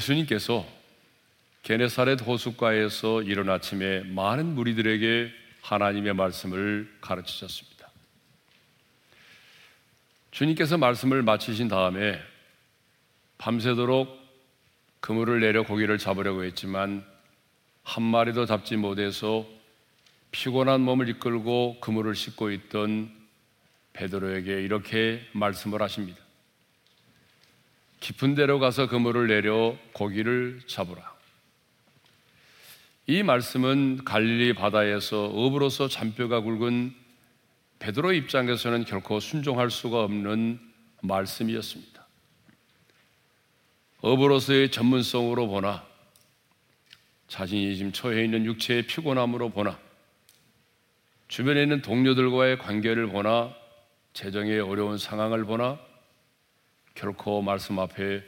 [0.00, 0.66] 예수님께서
[1.62, 5.30] 게네사렛 호숫가에서 이른 아침에 많은 무리들에게
[5.60, 7.90] 하나님의 말씀을 가르치셨습니다.
[10.30, 12.18] 주님께서 말씀을 마치신 다음에
[13.36, 14.18] 밤새도록
[15.00, 17.04] 그물을 내려 고기를 잡으려고 했지만
[17.82, 19.46] 한 마리도 잡지 못해서
[20.30, 23.10] 피곤한 몸을 이끌고 그물을 싣고 있던
[23.92, 26.29] 베드로에게 이렇게 말씀을 하십니다.
[28.00, 31.14] 깊은 데로 가서 그물을 내려 고기를 잡으라.
[33.06, 36.94] 이 말씀은 갈릴리 바다에서 업으로서 잔뼈가 굵은
[37.78, 40.60] 베드로 입장에서는 결코 순종할 수가 없는
[41.02, 42.06] 말씀이었습니다.
[44.00, 45.86] 업으로서의 전문성으로 보나
[47.28, 49.78] 자신이 지금 처해 있는 육체의 피곤함으로 보나
[51.28, 53.54] 주변에 있는 동료들과의 관계를 보나
[54.14, 55.78] 재정의 어려운 상황을 보나
[56.94, 58.22] 결코 말씀 앞에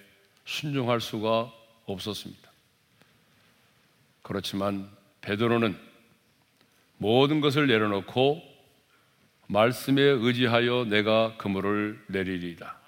[0.45, 1.53] 순종할 수가
[1.87, 2.51] 없었습니다.
[4.23, 4.89] 그렇지만
[5.21, 5.79] 베드로는
[6.97, 8.43] 모든 것을 내려놓고
[9.49, 12.79] 말씀에 의지하여 내가 그물을 내리리이다.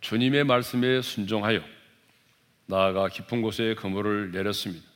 [0.00, 1.62] 주님의 말씀에 순종하여
[2.66, 4.86] 나아가 깊은 곳에 그물을 내렸습니다.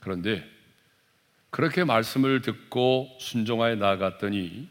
[0.00, 0.44] 그런데
[1.50, 4.68] 그렇게 말씀을 듣고 순종하여 나아갔더니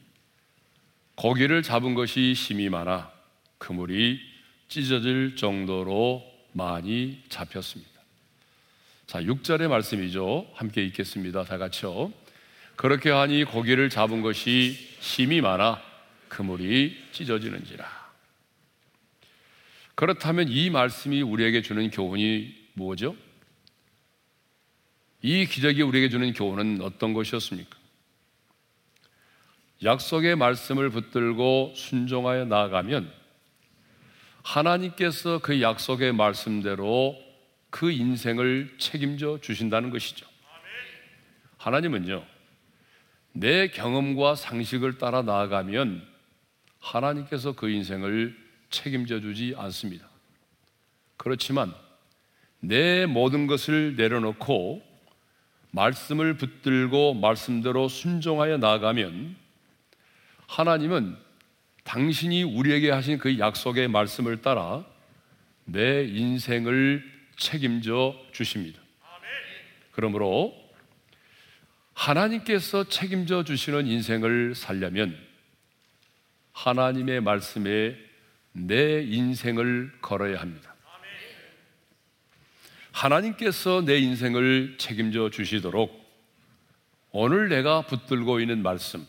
[1.16, 3.17] 고기를 잡은 것이 심이 많아
[3.58, 4.19] 그물이
[4.67, 7.91] 찢어질 정도로 많이 잡혔습니다.
[9.05, 10.47] 자, 6절의 말씀이죠.
[10.53, 11.45] 함께 읽겠습니다.
[11.45, 12.11] 다 같이요.
[12.75, 15.81] 그렇게 하니 고기를 잡은 것이 힘이 많아
[16.30, 17.85] 그물이 찢어지는지라.
[19.95, 23.16] 그렇다면 이 말씀이 우리에게 주는 교훈이 뭐죠?
[25.23, 27.75] 이 기적이 우리에게 주는 교훈은 어떤 것이었습니까?
[29.83, 33.12] 약속의 말씀을 붙들고 순종하여 나아가면
[34.47, 37.22] 하나님께서 그 약속의 말씀대로
[37.69, 40.25] 그 인생을 책임져 주신다는 것이죠.
[41.58, 42.24] 하나님은요,
[43.34, 46.08] 내 경험과 상식을 따라 나아가면
[46.80, 48.38] 하나님께서 그 인생을
[48.69, 50.08] 책임져 주지 않습니다.
[51.18, 51.74] 그렇지만
[52.62, 54.81] 내 모든 것을 내려놓고
[55.72, 59.35] 말씀을 붙들고 말씀대로 순종하여 나아가면
[60.47, 61.27] 하나님은
[61.88, 64.86] 당신이 우리에게 하신 그 약속의 말씀을 따라
[65.64, 67.02] 내 인생을
[67.38, 68.81] 책임져 주십니다.
[69.92, 70.53] 그러므로
[71.94, 75.18] 하나님께서 책임져 주시는 인생을 살려면
[76.52, 77.96] 하나님의 말씀에
[78.52, 80.76] 내 인생을 걸어야 합니다.
[82.92, 86.06] 하나님께서 내 인생을 책임져 주시도록
[87.12, 89.08] 오늘 내가 붙들고 있는 말씀,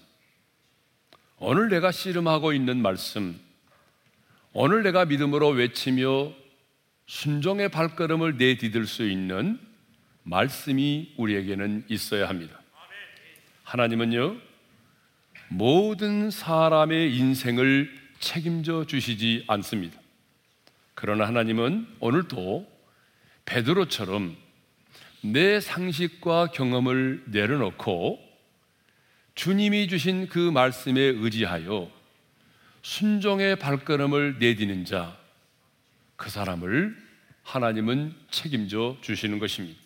[1.41, 3.38] 오늘 내가 씨름하고 있는 말씀,
[4.53, 6.32] 오늘 내가 믿음으로 외치며
[7.06, 9.60] 순종의 발걸음을 내디딜 수 있는
[10.25, 12.60] 말씀이 우리에게는 있어야 합니다.
[13.62, 14.37] 하나님은요,
[15.50, 20.00] 모든 사람의 인생을 책임져 주시지 않습니다.
[20.94, 22.69] 그러나 하나님은 오늘도
[23.44, 24.37] 베드로처럼
[25.20, 28.28] 내 상식과 경험을 내려놓고
[29.38, 31.88] 주님이 주신 그 말씀에 의지하여
[32.82, 35.16] 순종의 발걸음을 내디는 자,
[36.16, 36.97] 그 사람을
[37.44, 39.78] 하나님은 책임져 주시는 것입니다.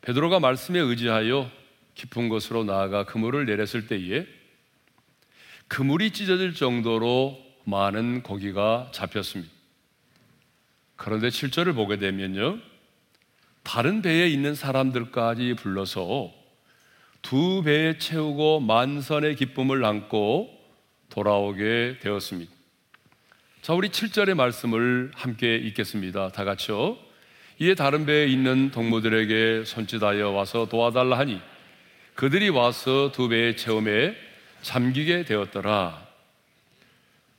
[0.00, 1.50] 베드로가 말씀에 의지하여
[1.94, 4.26] 깊은 곳으로 나아가 그물을 내렸을 때에
[5.68, 9.52] 그물이 찢어질 정도로 많은 고기가 잡혔습니다.
[10.96, 12.58] 그런데 7절을 보게 되면요.
[13.62, 16.43] 다른 배에 있는 사람들까지 불러서
[17.24, 20.50] 두 배에 채우고 만선의 기쁨을 안고
[21.08, 22.52] 돌아오게 되었습니다.
[23.62, 26.32] 자, 우리 7절의 말씀을 함께 읽겠습니다.
[26.32, 26.98] 다 같이요.
[27.60, 31.40] 이에 다른 배에 있는 동무들에게 손짓하여 와서 도와달라 하니
[32.14, 34.14] 그들이 와서 두 배의 체험에
[34.60, 36.06] 잠기게 되었더라.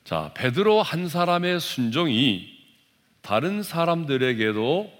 [0.02, 2.48] 자, 베드로 한 사람의 순종이
[3.22, 4.92] 다른 사람들에게도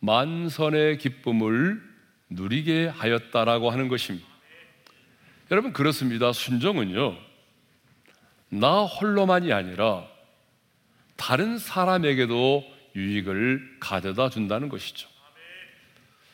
[0.00, 1.93] 만선의 기쁨을
[2.30, 4.26] 누리게 하였다라고 하는 것입니다.
[5.50, 6.32] 여러분 그렇습니다.
[6.32, 7.16] 순종은요.
[8.50, 10.06] 나 홀로만이 아니라
[11.16, 12.64] 다른 사람에게도
[12.96, 15.08] 유익을 가져다 준다는 것이죠.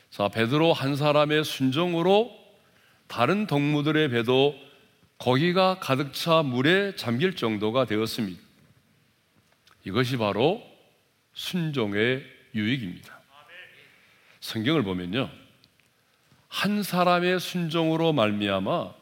[0.09, 2.37] 자, 베드로 한 사람의 순종으로
[3.07, 4.55] 다른 동무들의 배도
[5.17, 8.41] 거기가 가득 차 물에 잠길 정도가 되었습니다.
[9.85, 10.61] 이것이 바로
[11.33, 13.21] 순종의 유익입니다.
[14.39, 15.40] 성경을 보면요.
[16.51, 18.93] 한 사람의 순종으로 말미암아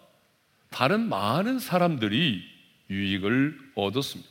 [0.69, 2.43] 다른 많은 사람들이
[2.91, 4.29] 유익을 얻었습니다.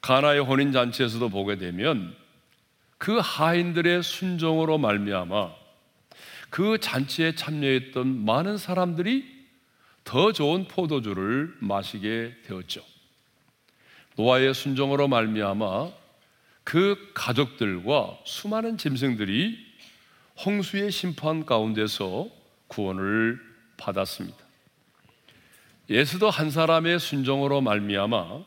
[0.00, 2.14] 가나의 혼인 잔치에서도 보게 되면
[2.98, 5.50] 그 하인들의 순종으로 말미암아
[6.50, 9.26] 그 잔치에 참여했던 많은 사람들이
[10.04, 12.80] 더 좋은 포도주를 마시게 되었죠.
[14.14, 15.90] 노아의 순종으로 말미암아
[16.62, 19.65] 그 가족들과 수많은 짐승들이
[20.44, 22.28] 홍수의 심판 가운데서
[22.68, 23.40] 구원을
[23.76, 24.36] 받았습니다.
[25.88, 28.42] 예수도 한 사람의 순종으로 말미암아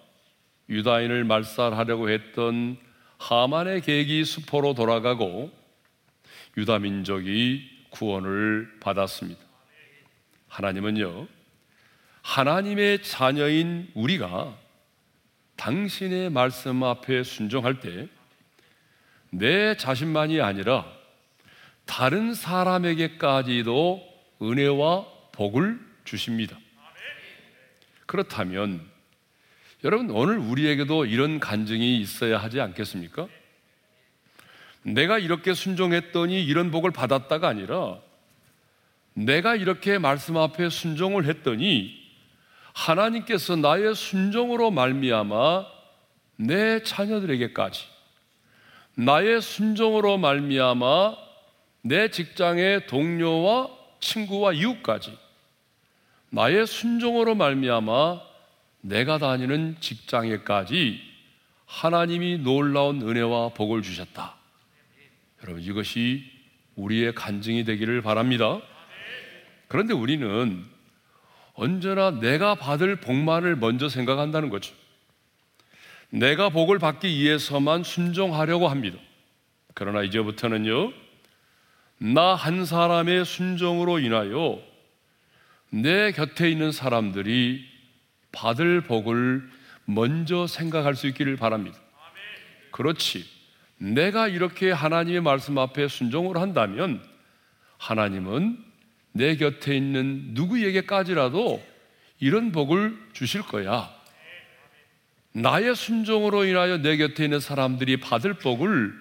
[0.70, 2.78] 유다인을 말살하려고 했던
[3.18, 5.52] 하만의 계획이 수포로 돌아가고
[6.58, 9.42] 유다 민족이 구원을 받았습니다.
[10.48, 11.28] 하나님은요,
[12.22, 14.58] 하나님의 자녀인 우리가
[15.56, 18.08] 당신의 말씀 앞에 순종할 때
[19.32, 20.92] 내 자신만이 아니라
[21.90, 24.08] 다른 사람에게까지도
[24.44, 26.56] 은혜와 복을 주십니다.
[28.06, 28.88] 그렇다면
[29.84, 33.28] 여러분 오늘 우리에게도 이런 간증이 있어야 하지 않겠습니까?
[34.84, 37.98] 내가 이렇게 순종했더니 이런 복을 받았다가 아니라
[39.16, 41.92] 내가 이렇게 말씀 앞에 순종을 했더니
[42.74, 45.66] 하나님께서 나의 순종으로 말미암아
[46.36, 47.88] 내 자녀들에게까지
[48.94, 51.29] 나의 순종으로 말미암아
[51.82, 55.18] 내 직장의 동료와 친구와 이웃까지
[56.30, 58.22] 나의 순종으로 말미암아
[58.82, 61.02] 내가 다니는 직장에까지
[61.66, 64.36] 하나님이 놀라운 은혜와 복을 주셨다.
[65.44, 66.24] 여러분 이것이
[66.76, 68.62] 우리의 간증이 되기를 바랍니다.
[69.68, 70.66] 그런데 우리는
[71.54, 74.74] 언제나 내가 받을 복만을 먼저 생각한다는 거죠.
[76.10, 78.98] 내가 복을 받기 위해서만 순종하려고 합니다.
[79.74, 80.92] 그러나 이제부터는요,
[82.00, 84.62] 나 한 사람의 순종으로 인하여
[85.70, 87.66] 내 곁에 있는 사람들이
[88.32, 89.50] 받을 복을
[89.86, 91.78] 먼저 생각할 수 있기를 바랍니다.
[92.72, 93.26] 그렇지.
[93.78, 97.04] 내가 이렇게 하나님의 말씀 앞에 순종을 한다면
[97.78, 98.58] 하나님은
[99.12, 101.62] 내 곁에 있는 누구에게까지라도
[102.20, 103.90] 이런 복을 주실 거야.
[105.34, 108.94] 나의 순종으로 인하여 내 곁에 있는 사람들이 받을 복을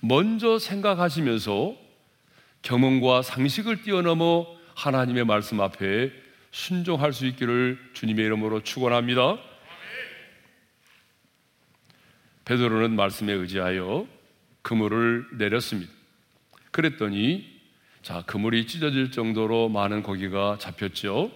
[0.00, 1.85] 먼저 생각하시면서
[2.66, 6.10] 경험과 상식을 뛰어넘어 하나님의 말씀 앞에
[6.50, 9.38] 순종할 수 있기를 주님의 이름으로 축원합니다.
[12.44, 14.08] 베드로는 말씀에 의지하여
[14.62, 15.92] 그물을 내렸습니다.
[16.72, 17.46] 그랬더니
[18.02, 21.30] 자, 그물이 찢어질 정도로 많은 고기가 잡혔죠.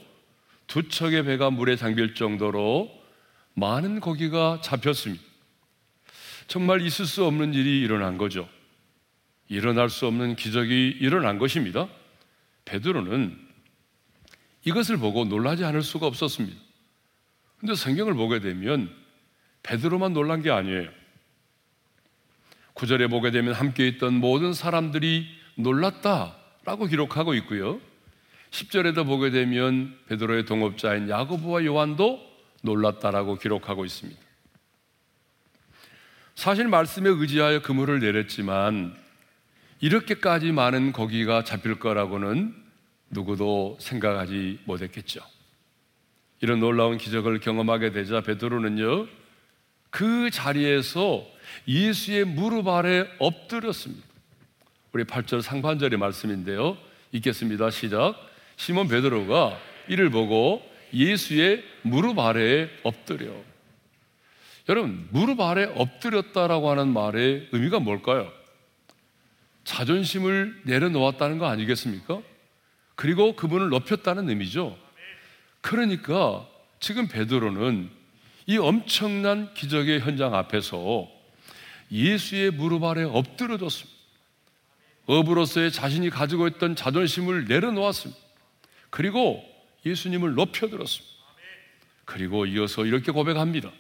[0.67, 2.91] 두 척의 배가 물에 잠길 정도로
[3.55, 5.23] 많은 고기가 잡혔습니다.
[6.49, 8.49] 정말 있을 수 없는 일이 일어난 거죠.
[9.51, 11.89] 일어날 수 없는 기적이 일어난 것입니다.
[12.65, 13.37] 베드로는
[14.65, 16.57] 이것을 보고 놀라지 않을 수가 없었습니다.
[17.59, 18.89] 근데 성경을 보게 되면
[19.65, 20.89] 베드로만 놀란 게 아니에요.
[22.75, 25.27] 구절에 보게 되면 함께 있던 모든 사람들이
[25.57, 26.37] 놀랐다.
[26.65, 27.81] 라고 기록하고 있고요.
[28.51, 32.21] 10절에도 보게 되면 베드로의 동업자인 야고보와 요한도
[32.63, 34.21] 놀랐다라고 기록하고 있습니다.
[36.37, 38.97] 사실 말씀에 의지하여 그물을 내렸지만
[39.81, 42.55] 이렇게까지 많은 고기가 잡힐 거라고는
[43.11, 45.21] 누구도 생각하지 못했겠죠.
[46.41, 49.07] 이런 놀라운 기적을 경험하게 되자 베드로는요
[49.91, 51.27] 그 자리에서
[51.67, 54.07] 예수의 무릎 아래 엎드렸습니다.
[54.93, 56.77] 우리 8절 상반절의 말씀인데요.
[57.13, 57.71] 읽겠습니다.
[57.71, 58.15] 시작.
[58.57, 60.63] 시몬 베드로가 이를 보고
[60.93, 63.33] 예수의 무릎 아래에 엎드려.
[64.69, 68.40] 여러분, 무릎 아래 엎드렸다라고 하는 말의 의미가 뭘까요?
[69.71, 72.21] 자존심을 내려놓았다는 거 아니겠습니까?
[72.97, 74.77] 그리고 그분을 높였다는 의미죠.
[75.61, 76.45] 그러니까
[76.81, 77.89] 지금 베드로는
[78.47, 81.09] 이 엄청난 기적의 현장 앞에서
[81.93, 83.97] 예수의 무릎 아래 엎드려졌습니다.
[85.07, 88.21] 업으로서의 자신이 가지고 있던 자존심을 내려놓았습니다.
[88.91, 89.41] 그리고
[89.87, 91.15] 예수님을 높여들었습니다.
[92.05, 93.71] 그리고 이어서 이렇게 고백합니다.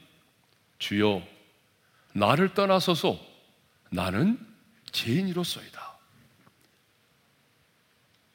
[0.79, 1.21] 주여,
[2.13, 3.19] 나를 떠나서서
[3.91, 4.50] 나는
[4.93, 5.99] 죄인이로서이다.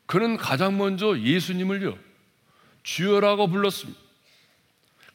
[0.05, 1.97] 그는 가장 먼저 예수님을요,
[2.83, 3.99] 주여라고 불렀습니다.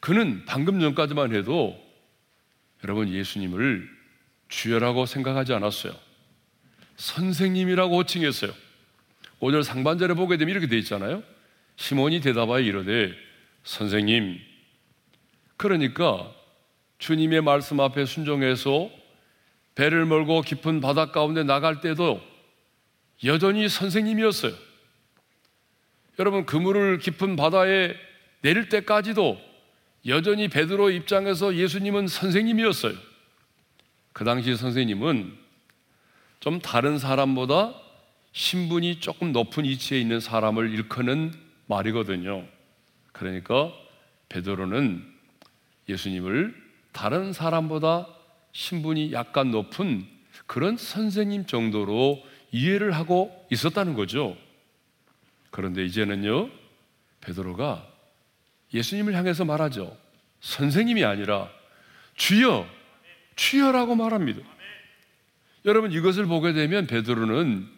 [0.01, 1.81] 그는 방금 전까지만 해도
[2.83, 3.89] 여러분 예수님을
[4.49, 5.95] 주여라고 생각하지 않았어요.
[6.97, 8.53] 선생님이라고 호칭했어요.
[9.39, 11.23] 오늘 상반절에 보게 되면 이렇게 돼 있잖아요.
[11.77, 13.15] 시몬이 대답하여 이르되
[13.65, 14.39] 선생님
[15.57, 16.31] 그러니까
[16.99, 18.91] 주님의 말씀 앞에 순종해서
[19.81, 22.21] 배를 몰고 깊은 바다 가운데 나갈 때도
[23.25, 24.53] 여전히 선생님이었어요.
[26.19, 27.95] 여러분 그물을 깊은 바다에
[28.43, 29.41] 내릴 때까지도
[30.05, 32.93] 여전히 베드로 입장에서 예수님은 선생님이었어요.
[34.13, 35.33] 그 당시 선생님은
[36.41, 37.73] 좀 다른 사람보다
[38.33, 41.33] 신분이 조금 높은 위치에 있는 사람을 일컫는
[41.69, 42.45] 말이거든요.
[43.13, 43.73] 그러니까
[44.29, 45.07] 베드로는
[45.89, 46.55] 예수님을
[46.93, 48.20] 다른 사람보다
[48.53, 50.07] 신분이 약간 높은
[50.47, 54.37] 그런 선생님 정도로 이해를 하고 있었다는 거죠.
[55.51, 56.51] 그런데 이제는요,
[57.21, 57.87] 베드로가
[58.73, 59.97] 예수님을 향해서 말하죠.
[60.41, 61.51] 선생님이 아니라
[62.17, 62.69] 주여,
[63.37, 64.41] 주여라고 말합니다.
[65.65, 67.69] 여러분 이것을 보게 되면 베드로는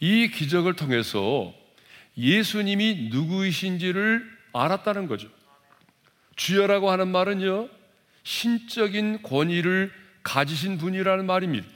[0.00, 1.54] 이 기적을 통해서
[2.16, 5.28] 예수님이 누구이신지를 알았다는 거죠.
[6.36, 7.68] 주여라고 하는 말은요,
[8.22, 9.92] 신적인 권위를
[10.22, 11.66] 가지신 분이라는 말입니다.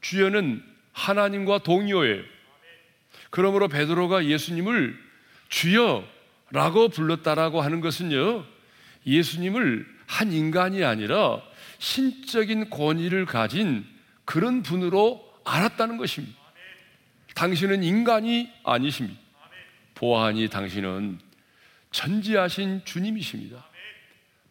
[0.00, 0.62] 주여는
[0.92, 2.22] 하나님과 동요예요.
[3.30, 4.98] 그러므로 베드로가 예수님을
[5.48, 8.44] 주여라고 불렀다라고 하는 것은요,
[9.06, 11.40] 예수님을 한 인간이 아니라
[11.78, 13.86] 신적인 권위를 가진
[14.24, 16.38] 그런 분으로 알았다는 것입니다.
[17.34, 19.20] 당신은 인간이 아니십니다.
[19.94, 21.18] 보아하니 당신은
[21.90, 23.66] 전지하신 주님이십니다.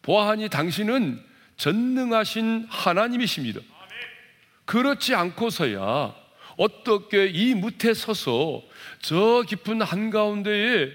[0.02, 1.22] 보아하니 당신은
[1.62, 3.60] 전능하신 하나님이십니다.
[4.64, 6.12] 그렇지 않고서야
[6.56, 8.62] 어떻게 이 무태 서서
[9.00, 10.90] 저 깊은 한가운데에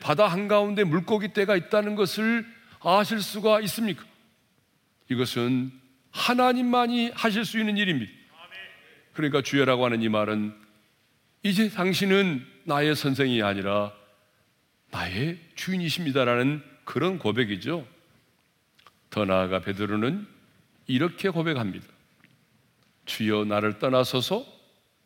[0.00, 2.46] 바다 한가운데 물고기 떼가 있다는 것을
[2.80, 4.02] 아실 수가 있습니까?
[5.10, 5.70] 이것은
[6.10, 8.10] 하나님만이 하실 수 있는 일입니다.
[9.12, 10.54] 그러니까 주여라고 하는 이 말은
[11.42, 13.92] 이제 당신은 나의 선생이 아니라
[14.90, 17.91] 나의 주인이십니다라는 그런 고백이죠.
[19.12, 20.26] 더 나아가 베드로는
[20.86, 21.86] 이렇게 고백합니다.
[23.04, 24.46] 주여 나를 떠나서서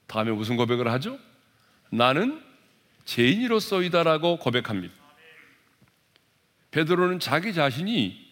[0.06, 1.18] 다음에 무슨 고백을 하죠?
[1.90, 2.40] 나는
[3.04, 4.94] 죄인이로서이다라고 고백합니다.
[6.70, 8.24] 베드로는 자기 자신이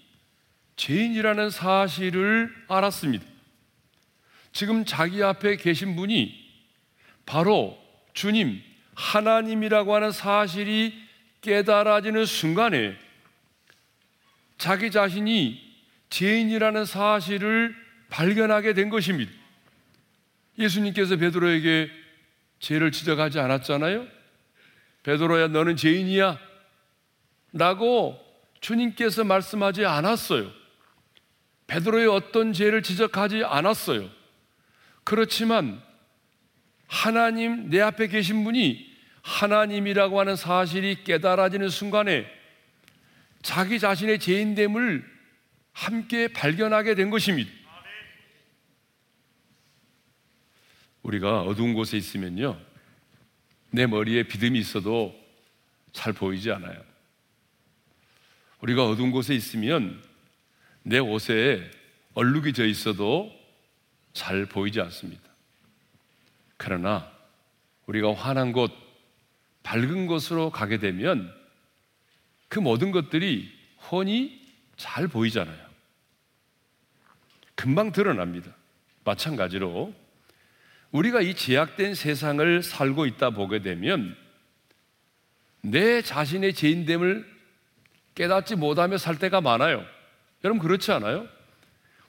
[0.76, 3.26] 죄인이라는 사실을 알았습니다.
[4.52, 6.40] 지금 자기 앞에 계신 분이
[7.26, 7.76] 바로
[8.12, 8.62] 주님,
[8.95, 10.95] 하나님이라고 하는 사실이
[11.40, 12.97] 깨달아지는 순간에
[14.57, 15.63] 자기 자신이
[16.14, 17.75] 죄인이라는 사실을
[18.09, 19.33] 발견하게 된 것입니다.
[20.56, 21.90] 예수님께서 베드로에게
[22.61, 24.06] 죄를 지적하지 않았잖아요.
[25.02, 26.38] 베드로야 너는 죄인이야
[27.52, 28.16] 라고
[28.61, 30.52] 주님께서 말씀하지 않았어요.
[31.66, 34.09] 베드로의 어떤 죄를 지적하지 않았어요.
[35.02, 35.83] 그렇지만
[36.87, 42.25] 하나님 내 앞에 계신 분이 하나님이라고 하는 사실이 깨달아지는 순간에
[43.42, 45.13] 자기 자신의 죄인됨을
[45.75, 47.50] 함께 발견하게 된 것입니다.
[51.02, 52.59] 우리가 어두운 곳에 있으면요.
[53.71, 55.14] 내 머리에 비듬이 있어도
[55.93, 56.83] 잘 보이지 않아요.
[58.61, 60.02] 우리가 어두운 곳에 있으면
[60.83, 61.71] 내 옷에
[62.14, 63.31] 얼룩이 져 있어도
[64.14, 65.23] 잘 보이지 않습니다.
[66.57, 67.11] 그러나
[67.87, 68.73] 우리가 환한 곳,
[69.64, 71.35] 밝은 곳으로 가게 되면
[72.49, 73.52] 그 모든 것들이
[73.90, 74.40] 훤히
[74.76, 75.63] 잘 보이잖아요.
[77.54, 78.54] 금방 드러납니다.
[79.04, 79.94] 마찬가지로
[80.90, 84.16] 우리가 이 제약된 세상을 살고 있다 보게 되면
[85.61, 87.26] 내 자신의 죄인됨을
[88.14, 89.84] 깨닫지 못하며 살 때가 많아요.
[90.44, 91.26] 여러분 그렇지 않아요?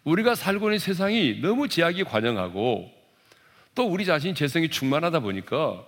[0.04, 2.92] 우리가 살고 있는 세상이 너무 제약이 관영하고
[3.74, 5.84] 또 우리 자신이 재성이 충만하다 보니까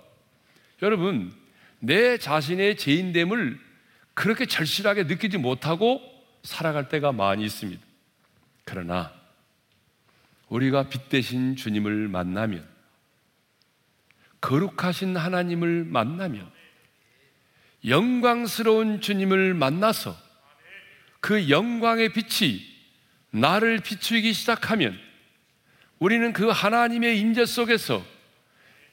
[0.82, 1.32] 여러분
[1.80, 3.60] 내 자신의 죄인됨을
[4.14, 6.02] 그렇게 절실하게 느끼지 못하고
[6.44, 7.82] 살아갈 때가 많이 있습니다.
[8.64, 9.17] 그러나
[10.50, 12.68] 우리가 빛 대신 주님을 만나면
[14.42, 16.50] 거룩하신 하나님을 만나면
[17.86, 20.16] 영광스러운 주님을 만나서
[21.20, 22.62] 그 영광의 빛이
[23.32, 24.98] 나를 비추기 시작하면
[26.00, 28.06] 우리는 그 하나님의 임재 속에서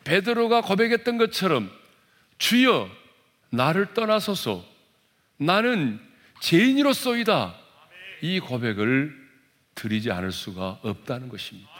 [0.04, 1.70] 베드로가 고백했던 것처럼
[2.38, 2.90] 주여
[3.50, 4.64] 나를 떠나소서.
[5.36, 6.00] 나는
[6.40, 7.54] 죄인으로서이다.
[8.22, 9.23] 이 고백을
[9.74, 11.70] 드리지 않을 수가 없다는 것입니다.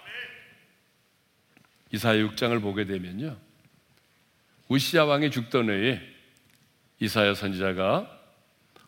[1.92, 3.36] 이사야 6장을 보게 되면요.
[4.68, 6.00] 우시아 왕이 죽던 해에
[7.00, 8.10] 이사야 선지자가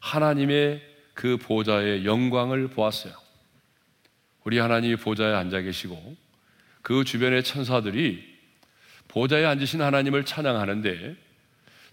[0.01, 0.83] 하나님의
[1.15, 3.15] 그 보좌의 영광을 보았어요.
[4.45, 6.17] 우리 하나님이 보좌에 앉아 계시고
[6.83, 8.37] 그 주변의 천사들이
[9.09, 11.17] 보좌에 앉으신 하나님을 찬양하는데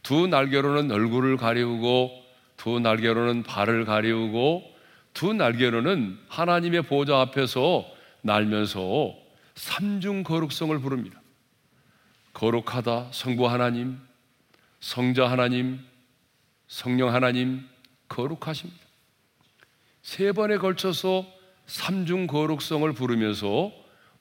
[0.03, 2.24] 두 날개로는 얼굴을 가리우고
[2.58, 4.73] 두 날개로는 발을 가리우고
[5.13, 7.86] 두 날개로는 하나님의 보좌 앞에서
[8.22, 9.15] 날면서
[9.55, 11.22] 삼중 거룩성을 부릅니다.
[12.34, 14.00] 거룩하다 성부 하나님,
[14.79, 15.79] 성자 하나님,
[16.67, 17.67] 성령 하나님
[18.10, 18.84] 거룩하십니다.
[20.01, 21.25] 세 번에 걸쳐서
[21.67, 23.72] 삼중 거룩성을 부르면서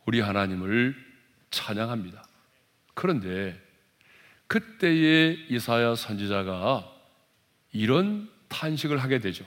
[0.05, 0.95] 우리 하나님을
[1.51, 2.25] 찬양합니다.
[2.95, 3.59] 그런데
[4.47, 6.89] 그때의 이사야 선지자가
[7.73, 9.47] 이런 탄식을 하게 되죠.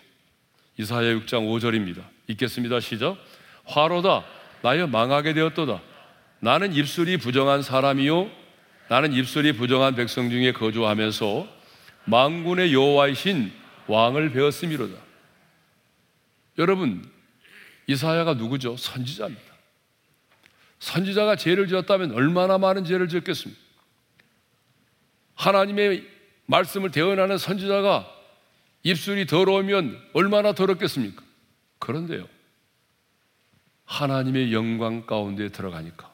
[0.78, 2.04] 이사야 6장 5절입니다.
[2.28, 2.80] 읽겠습니다.
[2.80, 3.18] 시작.
[3.66, 4.26] 화로다
[4.62, 5.82] 나여 망하게 되었도다.
[6.40, 8.30] 나는 입술이 부정한 사람이요
[8.90, 11.48] 나는 입술이 부정한 백성 중에 거주하면서
[12.06, 13.52] 망군의 여호와이신
[13.88, 14.96] 왕을 배웠음이로다.
[16.58, 17.10] 여러분
[17.88, 18.78] 이사야가 누구죠?
[18.78, 19.56] 선지자입니다.
[20.80, 23.60] 선지자가 죄를 지었다면 얼마나 많은 죄를 지었겠습니까?
[25.36, 26.06] 하나님의
[26.46, 28.15] 말씀을 대언하는 선지자가
[28.86, 31.24] 입술이 더러우면 얼마나 더럽겠습니까?
[31.80, 32.28] 그런데요.
[33.86, 36.12] 하나님의 영광 가운데 들어가니까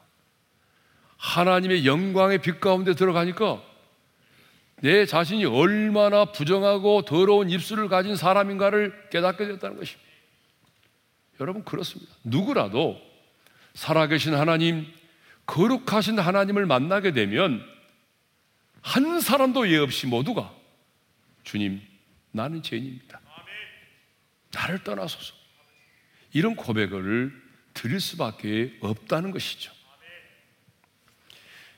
[1.18, 3.62] 하나님의 영광의 빛 가운데 들어가니까
[4.80, 10.10] 내 자신이 얼마나 부정하고 더러운 입술을 가진 사람인가를 깨닫게 됐다는 것입니다.
[11.40, 12.12] 여러분 그렇습니다.
[12.24, 12.98] 누구라도
[13.74, 14.86] 살아계신 하나님,
[15.44, 17.62] 거룩하신 하나님을 만나게 되면
[18.80, 20.52] 한 사람도 예 없이 모두가
[21.44, 21.80] 주님,
[22.32, 23.20] 나는 죄인입니다.
[24.52, 25.34] 나를 떠나소서.
[26.32, 27.32] 이런 고백을
[27.74, 29.72] 드릴 수밖에 없다는 것이죠.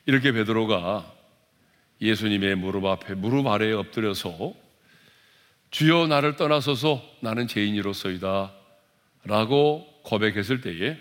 [0.07, 1.13] 이렇게 베드로가
[2.01, 4.55] 예수님의 무릎 앞에 무릎 아래에 엎드려서
[5.71, 8.53] 주여 나를 떠나소서 나는 죄인이로서이다
[9.25, 10.99] 라고 고백했을 때에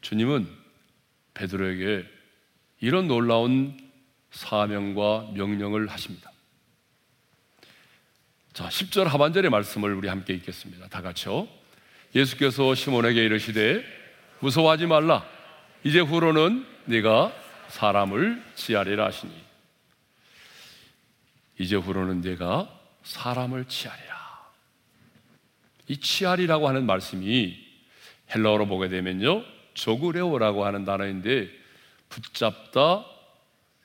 [0.00, 0.48] 주님은
[1.34, 2.04] 베드로에게
[2.80, 3.78] 이런 놀라운
[4.30, 6.30] 사명과 명령을 하십니다.
[8.56, 10.88] 자, 10절 하반절의 말씀을 우리 함께 읽겠습니다.
[10.88, 11.46] 다 같이요.
[12.14, 13.84] 예수께서 시몬에게 이르시되
[14.40, 15.26] 무서워하지 말라.
[15.84, 17.34] 이제 후로는 네가
[17.68, 19.30] 사람을 치하리라 하시니
[21.58, 22.66] 이제 후로는 네가
[23.02, 24.16] 사람을 치하리라.
[25.88, 27.62] 이 치하리라고 하는 말씀이
[28.34, 29.44] 헬라어로 보게 되면요.
[29.74, 31.50] 조그레오라고 하는 단어인데
[32.08, 33.04] 붙잡다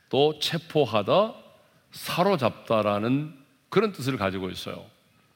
[0.07, 1.33] 또 체포하다
[1.91, 3.40] 사로잡다라는
[3.71, 4.85] 그런 뜻을 가지고 있어요.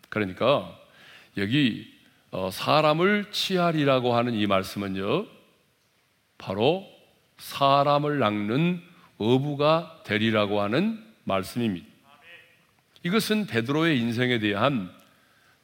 [0.10, 0.78] 그러니까
[1.38, 1.92] 여기
[2.32, 5.26] 어, 사람을 치하리라고 하는 이 말씀은요.
[6.38, 6.86] 바로
[7.38, 8.82] 사람을 낚는
[9.18, 11.88] 어부가 되리라고 하는 말씀입니다.
[13.04, 14.92] 이것은 베드로의 인생에 대한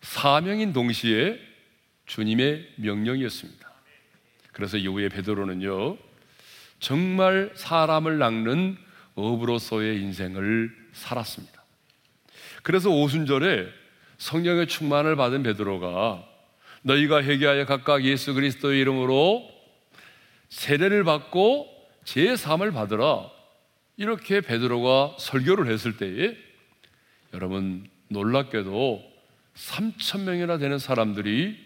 [0.02, 1.40] 사명인 동시에
[2.06, 3.70] 주님의 명령이었습니다.
[4.54, 5.98] 그래서 이후에 베드로는요,
[6.80, 8.78] 정말 사람을 낚는
[9.16, 11.61] 어부로서의 인생을 살았습니다.
[12.62, 13.68] 그래서 오순절에
[14.18, 16.24] 성령의 충만을 받은 베드로가
[16.84, 19.50] 너희가 회개하여 각각 예수 그리스도의 이름으로
[20.50, 21.68] 세례를 받고
[22.06, 23.30] 제3을 받으라.
[23.98, 26.36] 이렇게 베드로가 설교를 했을 때에
[27.34, 29.04] 여러분 놀랍게도
[29.56, 31.58] 3천 명이나 되는 사람들이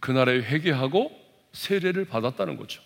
[0.00, 1.12] 그날에 회개하고
[1.52, 2.82] 세례를 받았다는 거죠.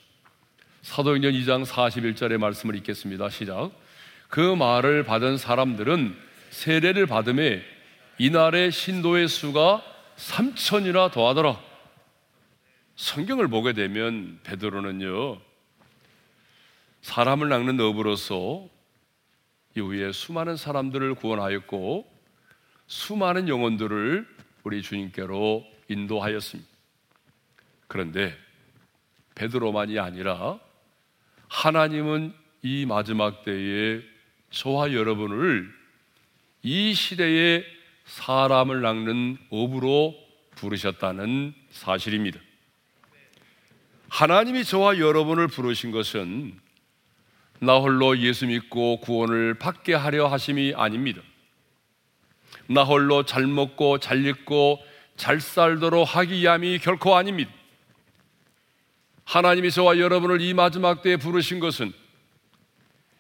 [0.83, 3.29] 사도행전 2장 41절의 말씀을 읽겠습니다.
[3.31, 3.73] 시작.
[4.29, 7.63] 그 말을 받은 사람들은 세례를 받음에
[8.19, 9.83] 이날의 신도의 수가
[10.17, 11.59] 3천이나 더하더라.
[12.97, 15.41] 성경을 보게 되면 베드로는요
[17.01, 18.69] 사람을 낚는 업으로서
[19.75, 22.07] 이후에 수많은 사람들을 구원하였고
[22.87, 24.27] 수많은 영혼들을
[24.65, 26.69] 우리 주님께로 인도하였습니다.
[27.87, 28.37] 그런데
[29.35, 30.59] 베드로만이 아니라
[31.49, 34.03] 하나님은 이 마지막 때에
[34.51, 35.80] 저와 여러분을
[36.62, 37.64] 이 시대에
[38.05, 40.14] 사람을 낚는 업으로
[40.57, 42.38] 부르셨다는 사실입니다.
[44.09, 46.59] 하나님이 저와 여러분을 부르신 것은
[47.61, 51.23] 나 홀로 예수 믿고 구원을 받게 하려 하심이 아닙니다.
[52.66, 54.81] 나 홀로 잘 먹고 잘 입고
[55.16, 57.51] 잘 살도록 하기 위함이 결코 아닙니다.
[59.25, 61.92] 하나님이 저와 여러분을 이 마지막 때에 부르신 것은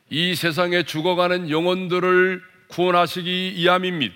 [0.08, 4.14] 이 세상에 죽어가는 영혼들을 구원하시기 위함입니다.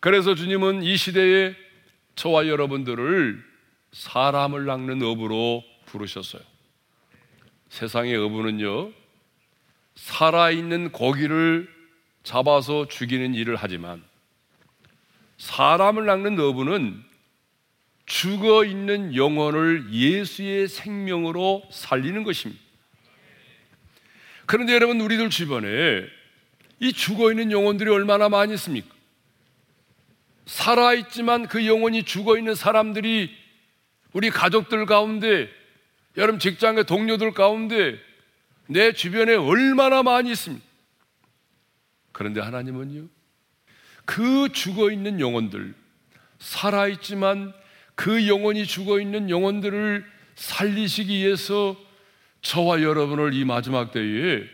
[0.00, 1.54] 그래서 주님은 이 시대에
[2.14, 3.42] 저와 여러분들을
[3.92, 6.42] 사람을 낚는 업으로 부르셨어요.
[7.68, 8.92] 세상의 어부는요,
[9.96, 11.72] 살아있는 고기를
[12.22, 14.02] 잡아서 죽이는 일을 하지만,
[15.38, 17.02] 사람을 낚는 어부는
[18.06, 22.62] 죽어 있는 영혼을 예수의 생명으로 살리는 것입니다.
[24.46, 26.06] 그런데 여러분, 우리들 주변에
[26.80, 28.94] 이 죽어 있는 영혼들이 얼마나 많이 있습니까?
[30.46, 33.34] 살아있지만 그 영혼이 죽어 있는 사람들이
[34.12, 35.48] 우리 가족들 가운데,
[36.16, 37.98] 여러분 직장의 동료들 가운데
[38.66, 40.64] 내 주변에 얼마나 많이 있습니다.
[42.12, 43.08] 그런데 하나님은요,
[44.04, 45.74] 그 죽어 있는 영혼들,
[46.38, 47.52] 살아있지만
[47.94, 51.76] 그 영혼이 죽어 있는 영혼들을 살리시기 위해서
[52.42, 54.44] 저와 여러분을 이 마지막 때에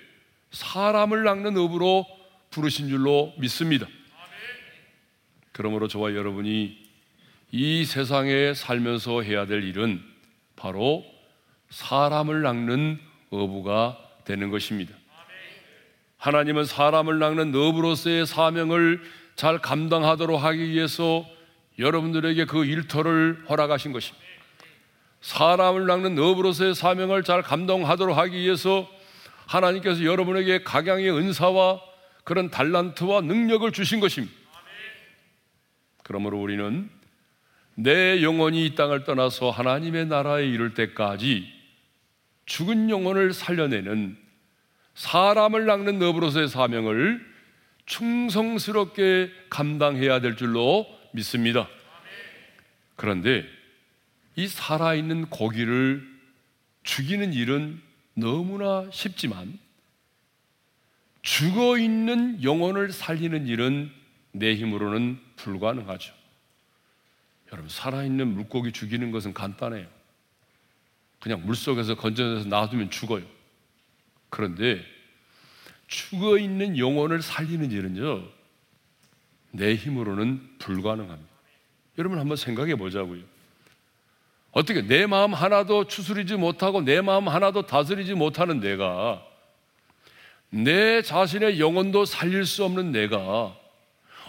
[0.50, 2.06] 사람을 낚는 업으로
[2.50, 3.86] 부르신 줄로 믿습니다.
[5.52, 6.78] 그러므로 저와 여러분이
[7.52, 10.02] 이 세상에 살면서 해야 될 일은
[10.56, 11.04] 바로
[11.70, 12.98] 사람을 낚는
[13.30, 14.94] 어부가 되는 것입니다.
[16.18, 19.02] 하나님은 사람을 낚는 어부로서의 사명을
[19.36, 21.24] 잘 감당하도록 하기 위해서
[21.78, 24.24] 여러분들에게 그 일터를 허락하신 것입니다.
[25.22, 28.88] 사람을 낚는 어부로서의 사명을 잘 감당하도록 하기 위해서
[29.50, 31.80] 하나님께서 여러분에게 각양의 은사와
[32.22, 34.32] 그런 달란트와 능력을 주신 것입니다.
[36.04, 36.88] 그러므로 우리는
[37.74, 41.52] 내 영혼이 이 땅을 떠나서 하나님의 나라에 이를 때까지
[42.46, 44.16] 죽은 영혼을 살려내는
[44.94, 47.20] 사람을 낚는 너브로서의 사명을
[47.86, 51.68] 충성스럽게 감당해야 될 줄로 믿습니다.
[52.94, 53.44] 그런데
[54.36, 56.06] 이 살아있는 고기를
[56.84, 57.89] 죽이는 일은
[58.20, 59.58] 너무나 쉽지만
[61.22, 63.90] 죽어 있는 영혼을 살리는 일은
[64.32, 66.14] 내 힘으로는 불가능하죠.
[67.52, 69.86] 여러분, 살아있는 물고기 죽이는 것은 간단해요.
[71.18, 73.24] 그냥 물 속에서 건져내서 놔두면 죽어요.
[74.30, 74.82] 그런데
[75.88, 78.24] 죽어 있는 영혼을 살리는 일은요,
[79.50, 81.30] 내 힘으로는 불가능합니다.
[81.98, 83.22] 여러분 한번 생각해 보자고요.
[84.52, 89.24] 어떻게 내 마음 하나도 추스리지 못하고 내 마음 하나도 다스리지 못하는 내가
[90.50, 93.56] 내 자신의 영혼도 살릴 수 없는 내가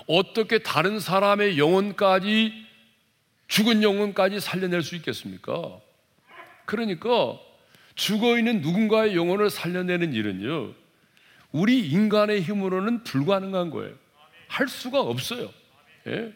[0.08, 2.54] 어떻게 다른 사람의 영혼까지
[3.48, 5.80] 죽은 영혼까지 살려낼 수 있겠습니까?
[6.66, 7.38] 그러니까
[7.96, 10.74] 죽어 있는 누군가의 영혼을 살려내는 일은요,
[11.52, 13.94] 우리 인간의 힘으로는 불가능한 거예요.
[14.48, 15.50] 할 수가 없어요.
[16.08, 16.34] 예?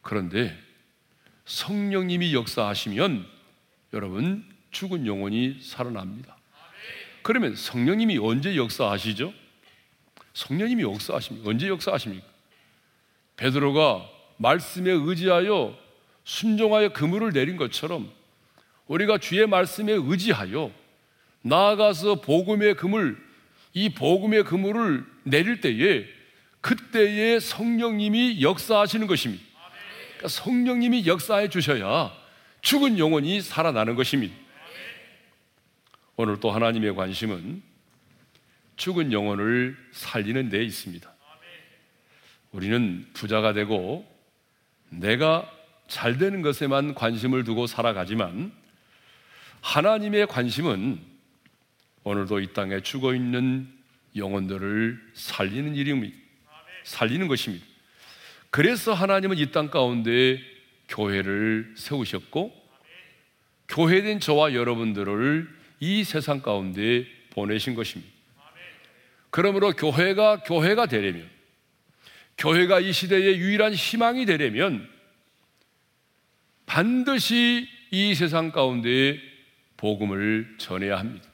[0.00, 0.56] 그런데
[1.44, 3.26] 성령님이 역사하시면
[3.92, 6.36] 여러분 죽은 영혼이 살아납니다.
[7.22, 9.32] 그러면 성령님이 언제 역사하시죠?
[10.34, 11.48] 성령님이 역사하십니까?
[11.48, 12.26] 언제 역사하십니까?
[13.36, 15.78] 베드로가 말씀에 의지하여
[16.24, 18.10] 순종하여 그물을 내린 것처럼
[18.86, 20.72] 우리가 주의 말씀에 의지하여
[21.42, 23.18] 나아가서 복음의 그물
[23.74, 26.06] 이 복음의 그물을 내릴 때에
[26.60, 29.51] 그때에 성령님이 역사하시는 것입니다.
[30.22, 32.12] 그러니까 성령님이 역사해 주셔야
[32.60, 34.34] 죽은 영혼이 살아나는 것입니다.
[36.16, 37.60] 오늘 또 하나님의 관심은
[38.76, 41.12] 죽은 영혼을 살리는 데 있습니다.
[42.52, 44.06] 우리는 부자가 되고
[44.90, 45.50] 내가
[45.88, 48.52] 잘 되는 것에만 관심을 두고 살아가지만
[49.60, 51.00] 하나님의 관심은
[52.04, 53.68] 오늘도 이 땅에 죽어 있는
[54.14, 56.16] 영혼들을 살리는 일입니다.
[56.84, 57.71] 살리는 것입니다.
[58.52, 60.38] 그래서 하나님은 이 땅 가운데
[60.88, 62.52] 교회를 세우셨고
[63.68, 65.48] 교회된 저와 여러분들을
[65.80, 68.12] 이 세상 가운데 보내신 것입니다.
[69.30, 71.30] 그러므로 교회가 교회가 되려면
[72.36, 74.86] 교회가 이 시대의 유일한 희망이 되려면
[76.66, 79.18] 반드시 이 세상 가운데
[79.78, 81.26] 복음을 전해야 합니다.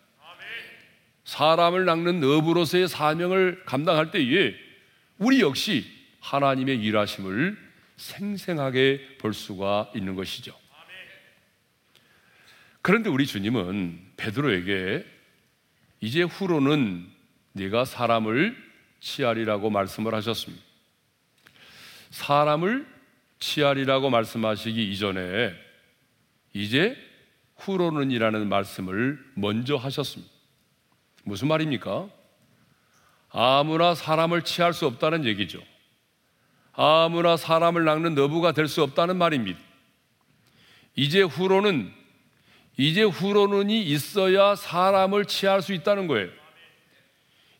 [1.24, 4.54] 사람을 낚는 어부로서의 사명을 감당할 때에
[5.18, 7.56] 우리 역시 하나님의 일하심을
[7.96, 10.54] 생생하게 볼 수가 있는 것이죠.
[12.82, 15.04] 그런데 우리 주님은 베드로에게
[16.00, 17.06] 이제 후로는
[17.52, 18.56] 네가 사람을
[19.00, 20.64] 치하리라고 말씀을 하셨습니다.
[22.10, 22.86] 사람을
[23.40, 25.54] 치하리라고 말씀하시기 이전에
[26.52, 26.96] 이제
[27.56, 30.32] 후로는이라는 말씀을 먼저 하셨습니다.
[31.24, 32.08] 무슨 말입니까?
[33.30, 35.60] 아무나 사람을 치할 수 없다는 얘기죠.
[36.80, 39.58] 아무나 사람을 낚는 너부가 될 수 없다는 말입니다.
[40.94, 41.92] 이제 후로는
[42.76, 46.28] 이제 후로는이 있어야 사람을 취할 수 있다는 거예요.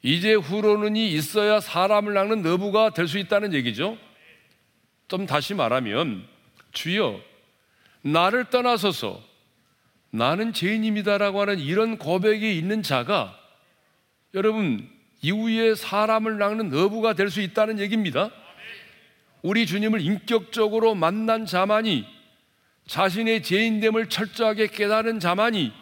[0.02, 3.98] 이제 후로는이 있어야 사람을 낚는 너부가 될 수 있다는 얘기죠.
[5.09, 6.24] 좀 다시 말하면
[6.70, 7.20] 주여
[8.02, 9.20] 나를 떠나서서
[10.11, 13.37] 나는 죄인입니다라고 하는 이런 고백이 있는 자가
[14.35, 14.88] 여러분
[15.22, 18.31] 이후에 사람을 낚는 너부가 될 수 있다는 얘기입니다.
[19.42, 22.07] 우리 주님을 인격적으로 만난 자만이
[22.87, 25.72] 자신의 죄인됨을 철저하게 깨달은 자만이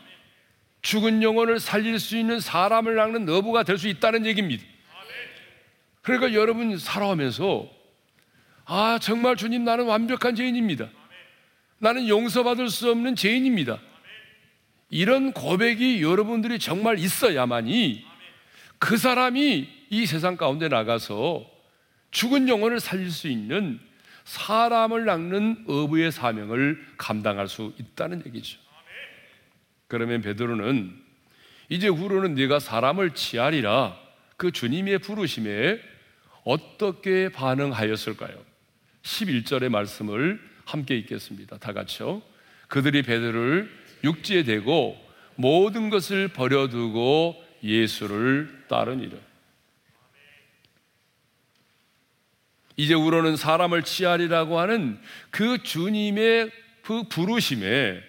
[0.83, 4.65] 죽은 영혼을 살릴 수 있는 사람을 낚는 너부가 될 수 있다는 얘기입니다.
[6.03, 7.69] 그러니까 여러분 살아오면서
[8.65, 10.89] 아, 정말 주님 나는 완벽한 죄인입니다.
[11.79, 13.79] 나는 용서받을 수 없는 죄인입니다.
[14.91, 18.05] 이런 고백이 여러분들이 정말 있어야만이
[18.79, 21.56] 그 사람이 이 세상 가운데 나가서
[22.11, 23.81] 죽은 영혼을 살릴 수 있는
[24.25, 28.59] 사람을 낚는 어부의 사명을 감당할 수 있다는 얘기죠.
[29.89, 30.97] 그러면 베드로는
[31.69, 33.97] 이제 후로는 네가 사람을 치하리라
[34.37, 35.81] 그 주님의 부르심에
[36.45, 38.37] 어떻게 반응하였을까요?
[39.03, 41.59] 11절의 말씀을 함께 읽겠습니다.
[41.59, 42.23] 다 같이요.
[42.69, 43.71] 그들이 베드로를
[44.05, 44.97] 육지에 대고
[45.37, 49.17] 모든 것을 버려두고 예수를 따르니라.
[52.77, 56.51] 이제 우로는 사람을 치하리라고 하는 그 주님의
[56.83, 58.01] 그 부르심에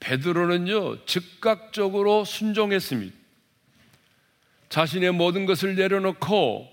[0.00, 3.14] 베드로는요 즉각적으로 순종했습니다.
[4.70, 6.68] 자신의 모든 것을 내려놓고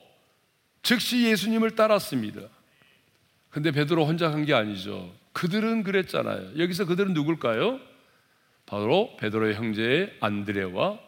[0.83, 2.41] 즉시 예수님을 따랐습니다.
[3.49, 5.13] 근데 베드로 혼자 간 게 아니죠.
[5.33, 6.57] 그들은 그랬잖아요.
[6.57, 7.79] 여기서 그들은 누굴까요?
[8.65, 10.99] 바로 베드로의 형제 안드레와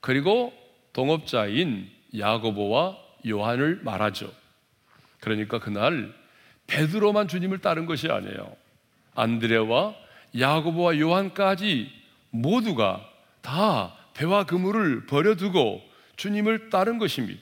[0.00, 0.52] 그리고
[0.92, 4.32] 동업자인 야고보와 요한을 말하죠.
[5.20, 6.14] 그러니까 그날
[6.66, 8.56] 베드로만 주님을 따른 것이 아니에요.
[9.14, 9.94] 안드레와
[10.38, 11.90] 야고보와 요한까지
[12.30, 13.08] 모두가
[13.40, 15.82] 다 배와 그물을 버려두고
[16.16, 17.40] 주님을 따른 것입니다.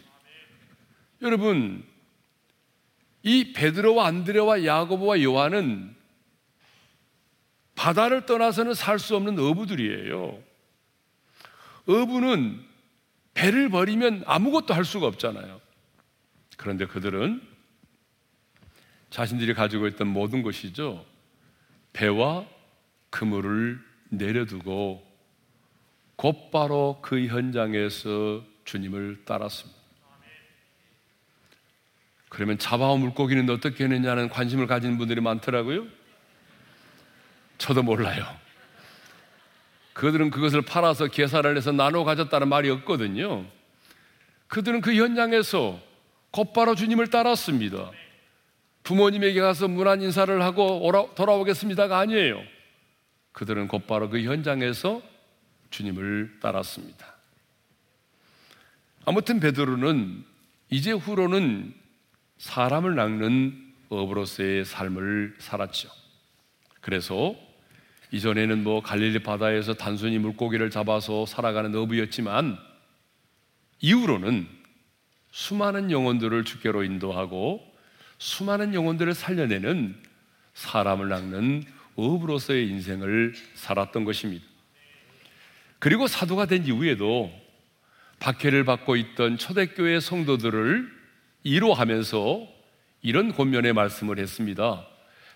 [1.23, 1.85] 여러분,
[3.23, 5.97] 이 베드로와 안드레와 야고보와 요한은
[7.75, 10.43] 바다를 떠나서는 살 수 없는 어부들이에요.
[11.89, 12.65] 어부는
[13.35, 15.61] 배를 버리면 아무것도 할 수가 없잖아요.
[16.57, 17.56] 그런데 그들은
[19.11, 21.05] 자신들이 가지고 있던 모든 것이죠.
[21.93, 22.47] 배와
[23.11, 25.05] 그물을 내려두고
[26.17, 29.77] 곧바로 그 현장에서 주님을 따랐습니다.
[32.29, 35.87] 그러면 잡아온 물고기는 어떻게 했느냐는 관심을 가진 분들이 많더라고요.
[37.59, 38.27] 저도 몰라요.
[39.95, 43.47] 그들은 그것을 팔아서 계산을 해서 나눠 가졌다는 말이 없거든요.
[44.49, 45.81] 그들은 그 현장에서
[46.31, 47.91] 곧바로 주님을 따랐습니다.
[48.87, 52.41] 부모님에게 가서 문안 인사를 하고 돌아오겠습니다가 아니에요.
[53.33, 55.03] 그들은 곧바로 그 현장에서
[55.71, 57.17] 주님을 따랐습니다.
[59.05, 60.25] 아무튼 베드로는
[60.71, 61.75] 이제 후로는
[62.39, 65.89] 사람을 낚는 어부로서의 삶을 살았죠.
[66.81, 67.35] 그래서
[68.13, 72.57] 이전에는 뭐 갈릴리 바다에서 단순히 물고기를 잡아서 살아가는 어부였지만
[73.81, 74.47] 이후로는
[75.33, 77.76] 수많은 영혼들을 주께로 인도하고
[78.19, 79.97] 수많은 영혼들을 살려내는
[80.55, 81.65] 사람을 낚는
[81.97, 84.45] 어부로서의 인생을 살았던 것입니다.
[85.79, 87.31] 그리고 사도가 된 이후에도
[88.19, 90.91] 박해를 받고 있던 초대교회 성도들을
[91.45, 92.49] 이로하면서
[93.03, 94.87] 이런 권면의 말씀을 했습니다.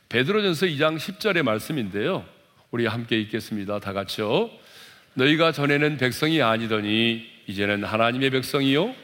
[0.09, 2.25] 베드로전서 2장 10절의 말씀인데요.
[2.71, 3.79] 우리 함께 읽겠습니다.
[3.81, 4.51] 다 같이요.
[5.15, 8.95] 너희가 전에는 백성이 아니더니 이제는 하나님의 백성이요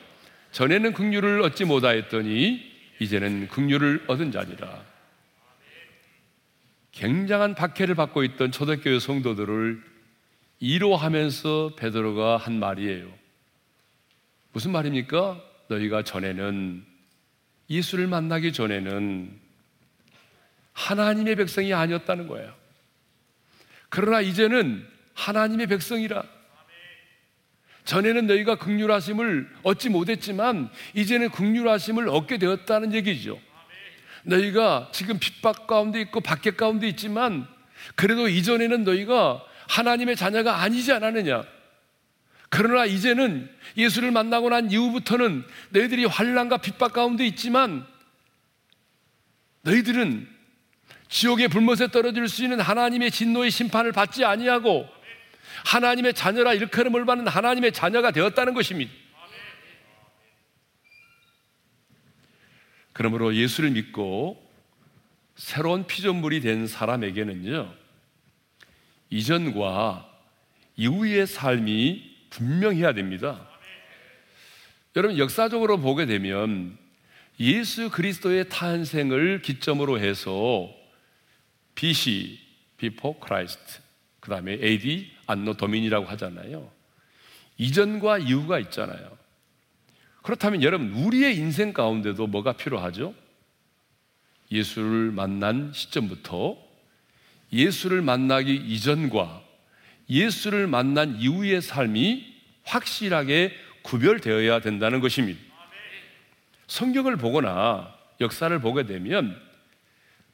[0.53, 4.83] 전에는 긍휼을 얻지 못하였더니 이제는 긍휼을 얻은 자니라.
[6.93, 9.83] 굉장한 박해를 받고 있던 초대교회 성도들을
[10.61, 13.07] 이로하면서 베드로가 한 말이에요.
[14.53, 15.43] 무슨 말입니까?
[15.69, 16.85] 너희가 전에는
[17.69, 19.39] 예수를 만나기 전에는
[20.73, 22.55] 하나님의 백성이 아니었다는 거예요.
[23.91, 26.36] 그러나 이제는 하나님의 백성이라.
[27.87, 33.41] 전에는 너희가 극률하심을 얻지 못했지만 이제는 극률하심을 얻게 되었다는 얘기죠.
[34.25, 37.47] 너희가 지금 핍박 가운데 있고 박해 가운데 있지만
[37.95, 41.45] 그래도 이전에는 너희가 하나님의 자녀가 아니지 않았느냐.
[42.49, 47.87] 그러나 이제는 예수를 만나고 난 이후부터는 너희들이 환란과 핍박 가운데 있지만
[49.63, 50.29] 너희들은
[51.09, 54.96] 지옥의 불못에 떨어질 수 있는 하나님의 진노의 심판을 받지 아니하고
[55.67, 58.93] 하나님의 자녀라 일컬음을 받는 하나님의 자녀가 되었다는 것입니다.
[62.93, 64.41] 그러므로 예수를 믿고
[65.35, 67.75] 새로운 피조물이 된 사람에게는요,
[69.11, 70.09] 이전과
[70.77, 73.49] 이후의 삶이 분명해야 됩니다.
[74.95, 76.79] 여러분, 역사적으로 보게 되면
[77.41, 80.71] 예수 그리스도의 탄생을 기점으로 해서
[81.75, 82.39] BC,
[82.79, 83.86] before Christ,
[84.27, 86.69] 그 다음에 AD, 안노 도민이라고 하잖아요.
[87.59, 89.17] 이전과 이후가 있잖아요.
[90.23, 93.15] 그렇다면 여러분, 우리의 인생 가운데도 뭐가 필요하죠?
[94.51, 96.59] 예수를 만난 시점부터
[97.53, 99.45] 예수를 만나기 이전과
[100.11, 102.27] 예수를 만난 이후의 삶이
[102.65, 105.39] 확실하게 구별되어야 된다는 것입니다.
[106.67, 109.41] 성경을 보거나 역사를 보게 되면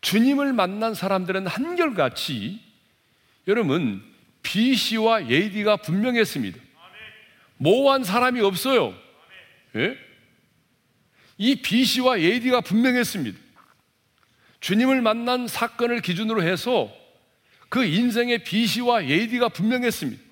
[0.00, 2.71] 주님을 만난 사람들은 한결같이
[3.46, 4.02] 여러분
[4.42, 6.59] BC와 AD가 분명했습니다.
[7.57, 8.94] 모호한 사람이 없어요.
[9.76, 9.96] 예?
[11.38, 13.38] 이 BC와 AD가 분명했습니다.
[14.61, 16.92] 주님을 만난 사건을 기준으로 해서
[17.68, 20.22] 그 인생의 BC와 AD가 분명했습니다.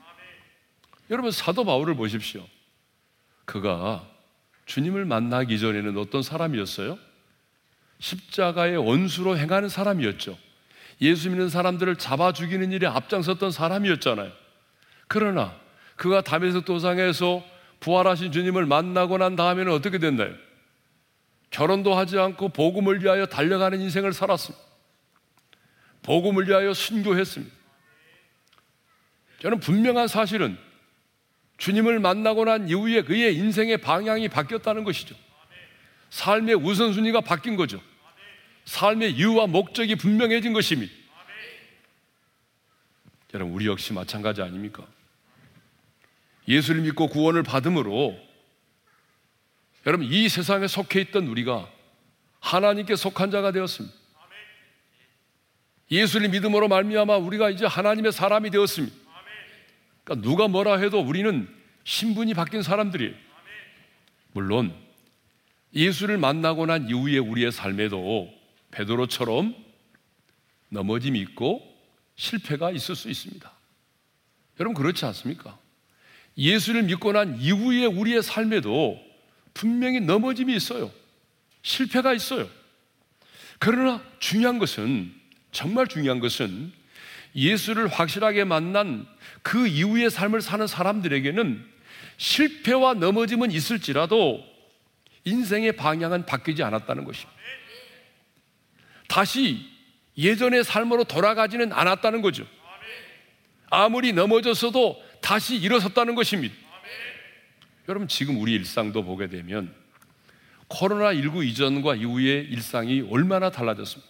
[1.11, 2.47] 여러분 사도 바울을 보십시오.
[3.45, 4.09] 그가
[4.67, 6.99] 주님을 만나기 전에는 어떤 사람이었어요?
[7.99, 10.39] 십자가의 원수로 행하는 사람이었죠.
[11.01, 14.33] 예수 믿는 사람들을 잡아 죽이는 일에 앞장섰던 사람이었잖아요.
[15.09, 15.55] 그러나
[15.97, 17.45] 그가 담에서 도상에서
[17.81, 20.35] 부활하신 주님을 만나고 난 다음에는 어떻게 됐나요?
[21.51, 24.65] 결혼도 하지 않고 복음을 위하여 달려가는 인생을 살았습니다.
[26.03, 27.55] 복음을 위하여 순교했습니다.
[29.41, 30.59] 저는 분명한 사실은
[31.57, 35.15] 주님을 만나고 난 이후에 그의 인생의 방향이 바뀌었다는 것이죠.
[36.11, 37.81] 삶의 우선순위가 바뀐 거죠.
[38.71, 40.93] 삶의 이유와 목적이 분명해진 것입니다.
[43.35, 44.87] 여러분, 우리 역시 마찬가지 아닙니까?
[46.47, 48.17] 예수를 믿고 구원을 받음으로
[49.87, 51.69] 여러분, 이 세상에 속해 있던 우리가
[52.39, 53.97] 하나님께 속한 자가 되었습니다.
[55.91, 58.95] 예수를 믿음으로 말미암아 우리가 이제 하나님의 사람이 되었습니다.
[60.05, 61.53] 그러니까 누가 뭐라 해도 우리는
[61.83, 63.15] 신분이 바뀐 사람들이에요.
[64.33, 64.73] 물론
[65.75, 68.40] 예수를 만나고 난 이후에 우리의 삶에도
[68.71, 69.55] 베드로처럼
[70.69, 71.63] 넘어짐이 있고
[72.17, 73.51] 실패가 있을 수 있습니다.
[74.61, 75.59] 여러분 그렇지 않습니까?
[76.37, 79.01] 예수를 믿고 난 이후에 우리의 삶에도
[79.55, 80.91] 분명히 넘어짐이 있어요.
[81.63, 82.49] 실패가 있어요.
[83.59, 85.13] 그러나 중요한 것은
[85.53, 86.73] 정말 중요한 것은
[87.35, 89.07] 예수를 확실하게 만난
[89.43, 91.65] 그 이후의 삶을 사는 사람들에게는
[92.17, 94.45] 실패와 넘어짐은 있을지라도
[95.25, 97.41] 인생의 방향은 바뀌지 않았다는 것입니다.
[99.11, 99.69] 다시
[100.17, 102.47] 예전의 삶으로 돌아가지는 않았다는 거죠.
[103.69, 106.55] 아무리 넘어졌어도 다시 일어섰다는 것입니다.
[107.89, 109.75] 여러분, 지금 우리 일상도 보게 되면
[110.69, 114.09] 코로나19 이전과 이후의 일상이 얼마나 달라졌습니까?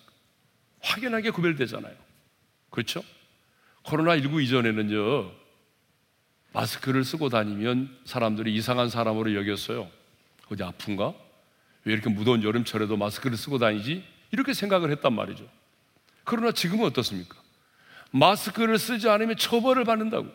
[0.82, 1.96] 확연하게 구별되잖아요.
[2.68, 3.02] 그렇죠?
[3.84, 5.32] 코로나19 이전에는요,
[6.52, 9.90] 마스크를 쓰고 다니면 사람들이 이상한 사람으로 여겼어요.
[10.50, 11.14] 어디 아픈가?
[11.84, 14.19] 왜 이렇게 무더운 여름철에도 마스크를 쓰고 다니지?
[14.32, 15.48] 이렇게 생각을 했단 말이죠.
[16.24, 17.36] 그러나 지금은 어떻습니까?
[18.10, 20.28] 마스크를 쓰지 않으면 처벌을 받는다고.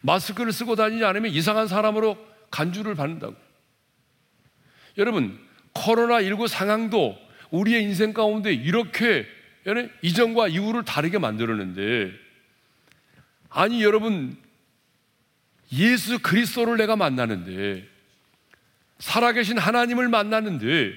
[0.00, 2.16] 마스크를 쓰고 다니지 않으면 이상한 사람으로
[2.50, 3.36] 간주를 받는다고.
[4.98, 5.38] 여러분,
[5.74, 7.18] 코로나19 상황도
[7.50, 9.26] 우리의 인생 가운데 이렇게
[10.02, 12.12] 이전과 이후를 다르게 만들었는데
[13.48, 14.36] 아니 여러분
[15.72, 17.86] 예수 그리스도를 내가 만나는데
[18.98, 20.96] 살아계신 하나님을 만나는데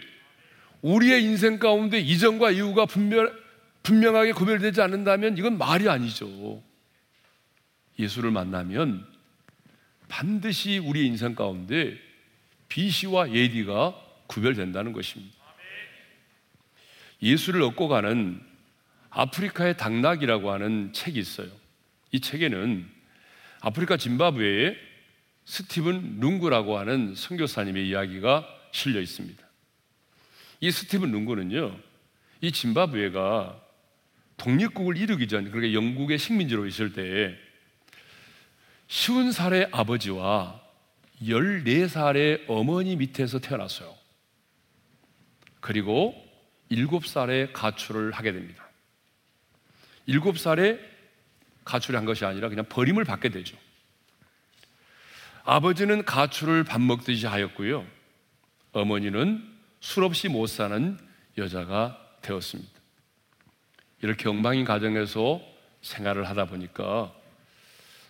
[0.86, 3.28] 우리의 인생 가운데 이전과 이후가 분명,
[3.82, 6.62] 분명하게 구별되지 않는다면 이건 말이 아니죠.
[7.98, 9.04] 예수를 만나면
[10.08, 11.98] 반드시 우리의 인생 가운데
[12.69, 13.95] 비시와 예디가
[14.28, 15.36] 구별된다는 것입니다.
[17.19, 18.39] 예수를 얻고 가는
[19.10, 21.50] 아프리카의 당락이라고 하는 책이 있어요.
[22.12, 22.88] 이 책에는
[23.62, 24.78] 아프리카 짐바브웨의
[25.45, 29.44] 스티븐 룽구라고 하는 선교사님의 이야기가 실려 있습니다.
[30.60, 31.78] 이 스티븐 룽구는요,
[32.41, 33.62] 이 짐바브웨가
[34.38, 37.38] 독립국을 이루기 전, 그러니까 영국의 식민지로 있을 때,
[38.88, 40.62] 쉬운 살의 아버지와
[41.22, 43.96] 14살의 어머니 밑에서 태어났어요.
[45.60, 46.13] 그리고
[46.72, 48.68] 7살에 가출을 하게 됩니다.
[50.08, 50.80] 7살에
[51.63, 53.58] 가출을 한 것이 아니라 그냥 버림을 받게 되죠.
[55.44, 57.86] 아버지는 가출을 밥 먹듯이 하였고요.
[58.74, 59.55] 어머니는
[59.86, 60.98] 술 없이 못 사는
[61.38, 62.71] 여자가 되었습니다.
[64.02, 65.39] 이렇게 엉망인 가정에서
[65.84, 67.13] 생활을 하다 보니까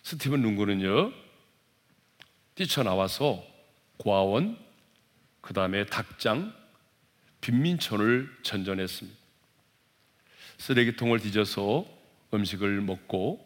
[0.02, 1.12] 스티븐 룽구는요,
[2.56, 3.46] 뛰쳐나와서
[3.98, 4.58] 고아원,
[5.42, 6.56] 그 다음에 닭장,
[7.42, 9.20] 빈민촌을 전전했습니다.
[10.58, 11.86] 쓰레기통을 뒤져서
[12.34, 13.46] 음식을 먹고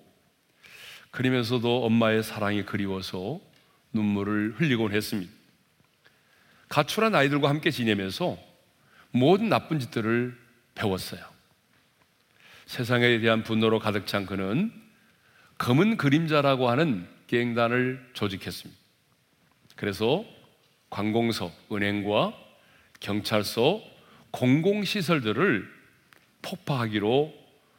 [1.09, 3.41] 그러면서도 엄마의 사랑이 그리워서
[3.91, 5.38] 눈물을 흘리곤 했습니다.
[6.70, 8.38] 가출한 아이들과 함께 지내면서
[9.11, 10.38] 모든 나쁜 짓들을
[10.76, 11.22] 배웠어요.
[12.67, 14.72] 세상에 대한 분노로 가득 찬 그는
[15.57, 18.80] 검은 그림자라고 하는 갱단을 조직했습니다.
[19.76, 20.24] 그래서
[20.89, 22.34] 관공서, 은행과
[22.99, 23.82] 경찰서,
[24.32, 25.67] 공공시설들을
[26.41, 27.34] 폭파하기로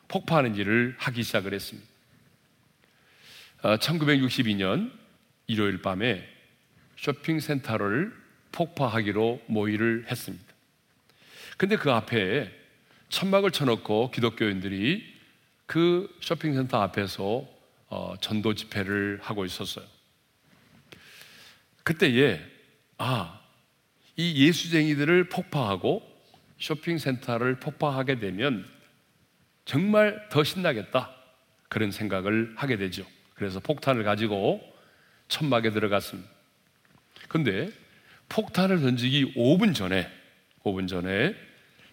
[0.08, 1.88] 폭파하는 일을 하기 시작을 했습니다.
[3.62, 4.98] 1962년 아,
[5.46, 6.26] 일요일 밤에
[6.96, 8.19] 쇼핑센터를
[8.52, 10.46] 폭파하기로 모의를 했습니다.
[11.56, 12.50] 근데 그 앞에
[13.10, 15.04] 천막을 쳐놓고 기독교인들이
[15.66, 17.46] 그 쇼핑센터 앞에서
[17.88, 19.84] 어, 전도 집회를 하고 있었어요.
[21.82, 22.40] 그때에
[22.98, 23.40] 아,
[24.16, 26.02] 이 예수쟁이들을 폭파하고
[26.58, 28.68] 쇼핑센터를 폭파하게 되면
[29.64, 31.10] 정말 더 신나겠다.
[31.68, 33.06] 그런 생각을 하게 되죠.
[33.34, 34.60] 그래서 폭탄을 가지고
[35.28, 36.28] 천막에 들어갔습니다.
[37.28, 37.70] 근데
[38.30, 40.08] 폭탄을 던지기 5분 전에
[40.64, 41.34] 5분 전에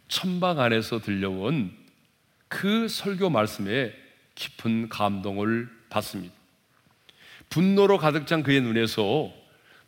[0.08, 1.76] 천막 안에서 들려온
[2.48, 3.94] 그 설교 말씀에
[4.36, 6.34] 깊은 감동을 받습니다.
[7.50, 9.34] 분노로 가득 찬 그의 눈에서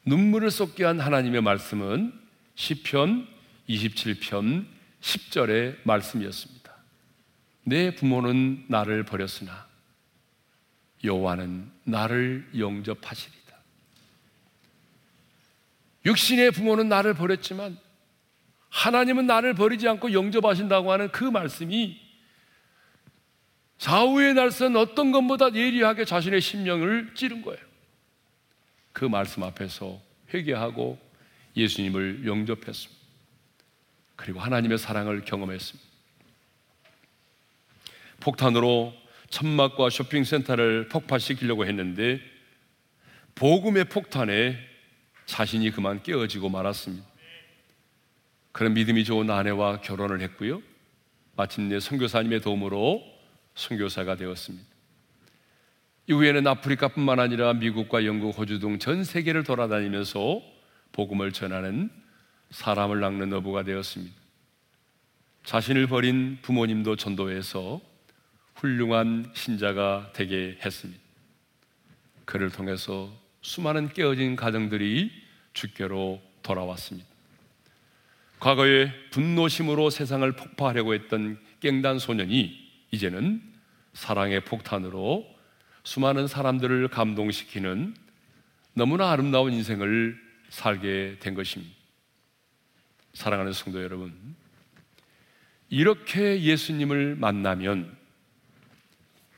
[0.05, 2.13] 눈물을 쏟게 한 하나님의 말씀은
[2.55, 3.27] 시편
[3.69, 4.65] 27편
[5.01, 6.73] 10절의 말씀이었습니다.
[7.63, 9.67] 내 부모는 나를 버렸으나
[11.03, 13.38] 여호와는 나를 영접하시리다.
[16.05, 17.77] 육신의 부모는 나를 버렸지만
[18.69, 21.99] 하나님은 나를 버리지 않고 영접하신다고 하는 그 말씀이
[23.77, 27.59] 좌우의 날선 어떤 것보다 예리하게 자신의 심령을 찌른 거예요.
[28.91, 29.99] 그 말씀 앞에서
[30.33, 30.99] 회개하고
[31.55, 32.99] 예수님을 영접했습니다.
[34.15, 35.89] 그리고 하나님의 사랑을 경험했습니다.
[38.19, 38.93] 폭탄으로
[39.29, 42.19] 천막과 쇼핑센터를 폭파시키려고 했는데
[43.35, 44.68] 복음의 폭탄에
[45.29, 47.05] 자신이 그만 깨어지고 말았습니다.
[48.51, 50.61] 그런 믿음이 좋은 아내와 결혼을 했고요.
[51.35, 53.03] 마침내 선교사님의 도움으로
[53.53, 54.65] 선교사가 되었습니다.
[56.07, 60.41] 이후에는 아프리카뿐만 아니라 미국과 영국, 호주 등 전 세계를 돌아다니면서
[60.93, 61.91] 복음을 전하는
[62.49, 64.15] 사람을 낚는 어부가 되었습니다.
[65.43, 67.79] 자신을 버린 부모님도 전도해서
[68.55, 70.99] 훌륭한 신자가 되게 했습니다.
[72.25, 75.11] 그를 통해서 수많은 깨어진 가정들이
[75.53, 77.07] 주께로 돌아왔습니다.
[78.39, 83.41] 과거에 분노심으로 세상을 폭파하려고 했던 깽단 소년이 이제는
[83.93, 85.25] 사랑의 폭탄으로
[85.83, 87.95] 수많은 사람들을 감동시키는
[88.73, 90.17] 너무나 아름다운 인생을
[90.49, 91.73] 살게 된 것입니다.
[93.13, 94.15] 사랑하는 성도 여러분,
[95.69, 97.95] 이렇게 예수님을 만나면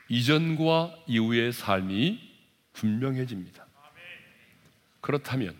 [0.08, 2.20] 이전과 이후의 삶이
[2.72, 3.61] 분명해집니다.
[5.02, 5.54] 그렇다면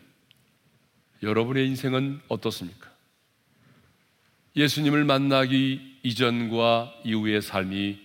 [1.22, 2.90] 여러분의 인생은 어떻습니까?
[4.56, 8.00] 예수님을 만나기 이전과 이후의 삶이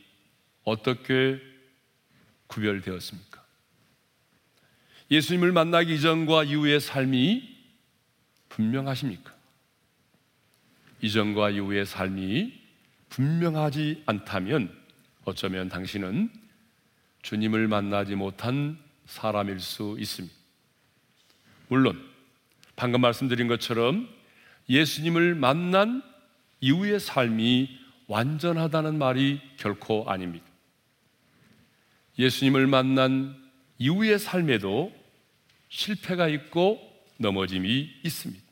[0.63, 1.39] 어떻게
[2.47, 3.43] 구별되었습니까?
[5.09, 7.57] 예수님을 만나기 이전과 이후의 삶이
[8.49, 9.33] 분명하십니까?
[11.01, 12.53] 이전과 이후의 삶이
[13.09, 14.75] 분명하지 않다면
[15.25, 16.31] 어쩌면 당신은
[17.21, 20.36] 주님을 만나지 못한 사람일 수 있습니다.
[21.67, 22.03] 물론
[22.75, 24.07] 방금 말씀드린 것처럼
[24.69, 26.01] 예수님을 만난
[26.61, 30.45] 이후의 삶이 완전하다는 말이 결코 아닙니다.
[32.17, 33.35] 예수님을 만난
[33.77, 34.93] 이후의 삶에도
[35.69, 36.81] 실패가 있고
[37.17, 38.43] 넘어짐이 있습니다.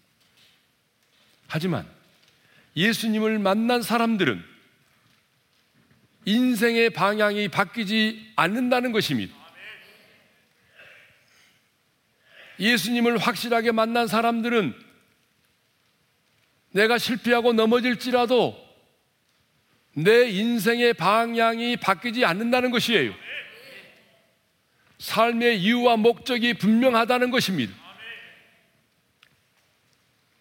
[1.47, 1.87] 하지만
[2.75, 4.43] 예수님을 만난 사람들은
[6.25, 9.44] 인생의 방향이 바뀌지 않는다는 것입니다.
[12.59, 14.73] 예수님을 확실하게 만난 사람들은
[16.71, 18.63] 내가 실패하고 넘어질지라도
[19.93, 23.13] 내 인생의 방향이 바뀌지 않는다는 것이에요.
[24.99, 27.73] 삶의 이유와 목적이 분명하다는 것입니다.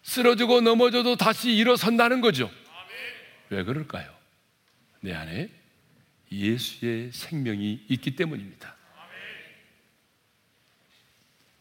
[0.03, 2.51] 쓰러지고 넘어져도 다시 일어선다는 거죠.
[3.49, 4.13] 왜 그럴까요?
[4.99, 5.49] 내 안에
[6.31, 8.75] 예수의 생명이 있기 때문입니다.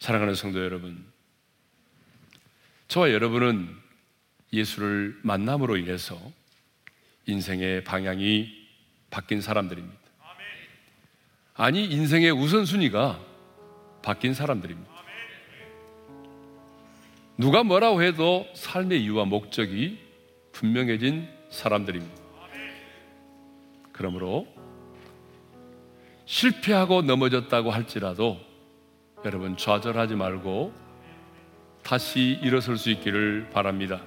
[0.05, 1.03] 사랑하는 성도 여러분,
[2.89, 3.75] 저와 여러분은
[4.53, 6.21] 예수를 만남으로 인해서
[7.25, 8.53] 인생의 방향이
[9.09, 9.99] 바뀐 사람들입니다.
[11.55, 13.19] 아니, 인생의 우선순위가
[14.03, 14.93] 바뀐 사람들입니다.
[17.39, 19.99] 누가 뭐라고 해도 삶의 이유와 목적이
[20.53, 22.23] 분명해진 사람들입니다.
[23.91, 24.47] 그러므로
[26.27, 28.44] 실패하고 넘어졌다고 할지라도
[29.25, 30.75] 여러분 좌절하지 말고
[31.83, 34.03] 다시 일어설 수 있기를 바랍니다.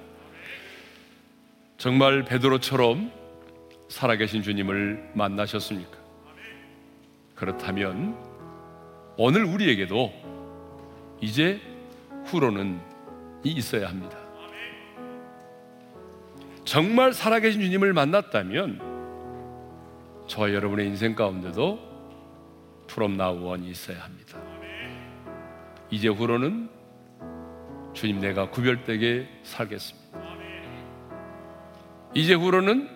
[1.76, 3.10] 정말 베드로처럼
[3.88, 5.98] 살아계신 주님을 만나셨습니까?
[7.34, 8.16] 그렇다면
[9.16, 10.12] 오늘 우리에게도
[11.20, 11.60] 이제
[12.26, 12.80] 후로는
[13.42, 14.16] 있어야 합니다.
[16.64, 18.86] 정말 살아계신 주님을 만났다면
[20.28, 21.88] 저와 여러분의 인생 가운데도
[22.86, 24.38] 프롬 나우원이 있어야 합니다.
[25.90, 26.68] 이제 후로는
[27.94, 30.08] 주님 내가 구별되게 살겠습니다.
[32.14, 32.88] 이제 후로는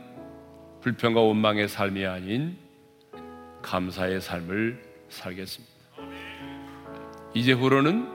[0.80, 2.58] 불평과 원망의 삶이 아닌
[3.62, 5.72] 감사의 삶을 살겠습니다.
[7.34, 8.08] 이제 후로는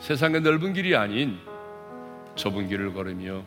[0.00, 1.38] 세상의 넓은 길이 아닌
[2.34, 3.44] 좁은 길을 걸으며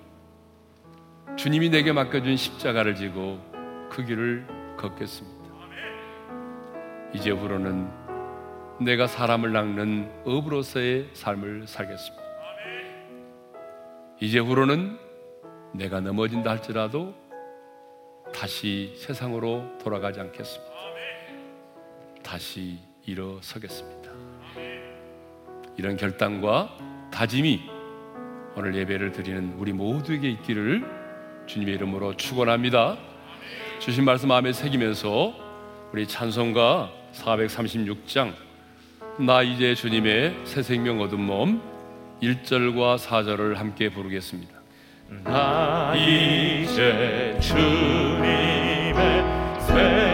[1.38, 3.40] 주님이 내게 맡겨준 십자가를 지고
[3.90, 5.42] 그 길을 걷겠습니다.
[7.14, 8.01] 이제 후로는
[8.82, 12.24] 내가 사람을 낚는 업으로서의 삶을 살겠습니다.
[14.20, 14.98] 이제 후로는
[15.74, 17.14] 내가 넘어진다 할지라도
[18.34, 20.74] 다시 세상으로 돌아가지 않겠습니다.
[22.24, 24.12] 다시 일어서겠습니다.
[25.78, 26.76] 이런 결단과
[27.12, 27.62] 다짐이
[28.56, 30.84] 오늘 예배를 드리는 우리 모두에게 있기를
[31.46, 32.98] 주님의 이름으로 축원합니다.
[33.78, 35.36] 주신 말씀 마음에 새기면서
[35.94, 38.51] 우리 찬송가 436장
[39.22, 41.62] 나 이제 주님의 새 생명 얻은 몸
[42.24, 44.52] 1절과 4절을 함께 부르겠습니다.
[45.24, 48.96] 나 이제 주님의
[49.60, 50.11] 새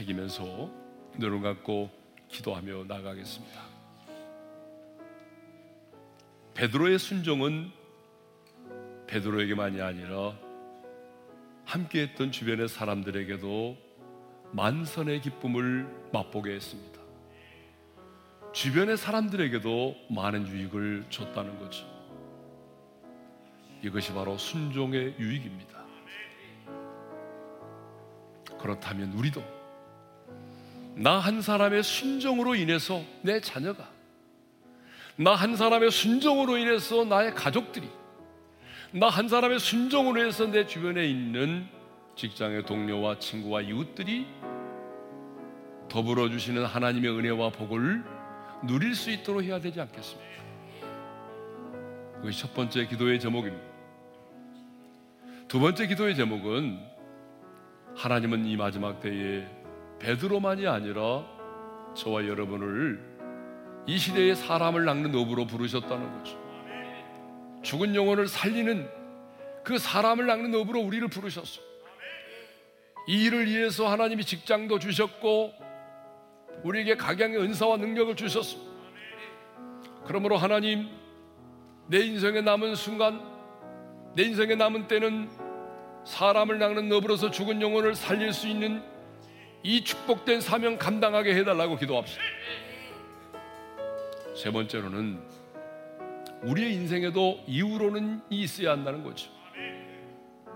[0.00, 0.70] 새기면서
[1.18, 1.90] 눈을 감고
[2.28, 3.60] 기도하며 나가겠습니다.
[6.54, 7.70] 베드로의 순종은
[9.06, 10.34] 베드로에게만이 아니라
[11.64, 13.76] 함께했던 주변의 사람들에게도
[14.52, 17.00] 만선의 기쁨을 맛보게 했습니다.
[18.52, 21.86] 주변의 사람들에게도 많은 유익을 줬다는 거죠.
[23.82, 25.80] 이것이 바로 순종의 유익입니다.
[28.58, 29.59] 그렇다면 우리도
[30.96, 33.88] 나 한 사람의 순종으로 인해서 내 자녀가
[35.16, 37.88] 나 한 사람의 순종으로 인해서 나의 가족들이
[38.92, 41.66] 나 한 사람의 순종으로 해서 내 주변에 있는
[42.16, 44.26] 직장의 동료와 친구와 이웃들이
[45.88, 48.04] 더불어 주시는 하나님의 은혜와 복을
[48.66, 50.30] 누릴 수 있도록 해야 되지 않겠습니까?
[52.16, 53.64] 그것이 첫 번째 기도의 제목입니다.
[55.48, 56.78] 두 번째 기도의 제목은
[57.96, 59.46] 하나님은 이 마지막 때에
[60.00, 61.24] 베드로만이 아니라
[61.94, 63.00] 저와 여러분을
[63.86, 66.38] 이 시대의 사람을 낚는 업으로 부르셨다는 거죠.
[67.62, 68.88] 죽은 영혼을 살리는
[69.62, 71.60] 그 사람을 낚는 업으로 우리를 부르셨어.
[73.06, 75.52] 이 일을 위해서 하나님이 직장도 주셨고
[76.62, 78.58] 우리에게 각양의 은사와 능력을 주셨어.
[80.06, 80.88] 그러므로 하나님
[81.88, 83.20] 내 인생에 남은 순간
[84.14, 85.28] 내 인생에 남은 때는
[86.04, 88.82] 사람을 낚는 너으로서 죽은 영혼을 살릴 수 있는
[89.62, 92.22] 이 축복된 사명 감당하게 해달라고 기도합시다.
[94.34, 95.20] 세 번째로는
[96.42, 99.30] 우리의 인생에도 이후로는 있어야 한다는 거죠.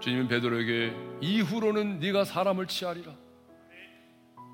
[0.00, 3.12] 주님은 베드로에게 이후로는 네가 사람을 치하리라.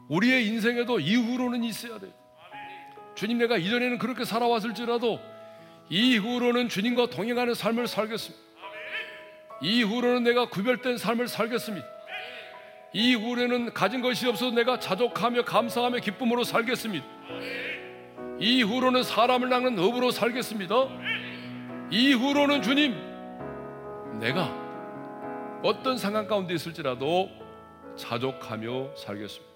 [0.08, 2.12] 우리의 인생에도 이후로는 있어야 돼.
[3.14, 5.20] 주님 내가 이전에는 그렇게 살아왔을지라도
[5.88, 8.44] 이후로는 주님과 동행하는 삶을 살겠습니다.
[9.62, 11.86] 이후로는 내가 구별된 삶을 살겠습니다.
[12.92, 17.06] 이후로는 가진 것이 없어도 내가 자족하며 감사하며 기쁨으로 살겠습니다.
[18.40, 20.74] 이후로는 사람을 낚는 업으로 살겠습니다.
[21.90, 22.94] 이후로는 주님,
[24.18, 24.50] 내가
[25.62, 27.28] 어떤 상황 가운데 있을지라도
[27.96, 29.50] 자족하며 살겠습니다.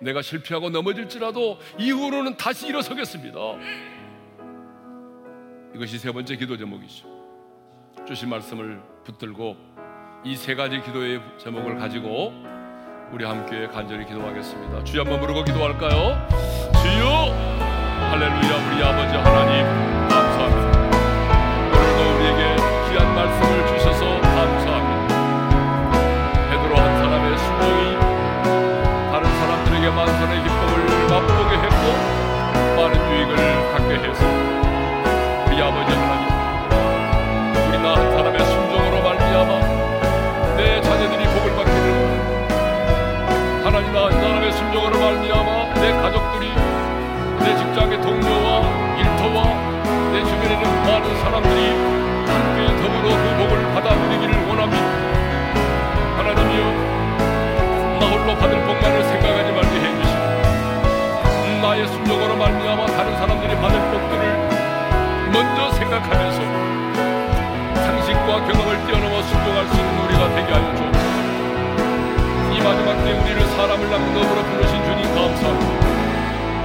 [0.00, 3.38] 내가 실패하고 넘어질지라도 이후로는 다시 일어서겠습니다.
[5.74, 7.06] 이것이 세 번째 기도 제목이죠.
[8.06, 9.71] 주신 말씀을 붙들고
[10.24, 12.32] 이 세 가지 기도의 제목을 가지고
[13.10, 14.84] 우리 함께 간절히 기도하겠습니다.
[14.84, 16.28] 주여 한번 부르고 기도할까요?
[16.80, 17.34] 주여
[18.10, 19.66] 할렐루야 우리 아버지 하나님
[20.08, 20.96] 감사합니다.
[21.74, 22.56] 오늘도 우리에게
[22.90, 24.21] 귀한 말씀을 주셔서
[50.42, 51.60] 살게 되는 많은 사람들이
[52.26, 54.86] 함께 더불어 그 복을 받아들이기를 원합니다.
[56.16, 56.62] 하나님이여
[58.00, 60.22] 나 홀로 받을 복만을 생각하지 말게 해주시고
[61.62, 64.22] 나의 순종으로 말미암아 다른 사람들이 받을 복들을
[65.32, 66.42] 먼저 생각하면서
[67.74, 71.08] 상식과 경험을 뛰어넘어 순종할 수 있는 우리가 되게 하여 주옵소서.
[72.52, 75.72] 이 마지막 때 우리를 사람을 낳는 너으로 부르신 주님 감사합니다.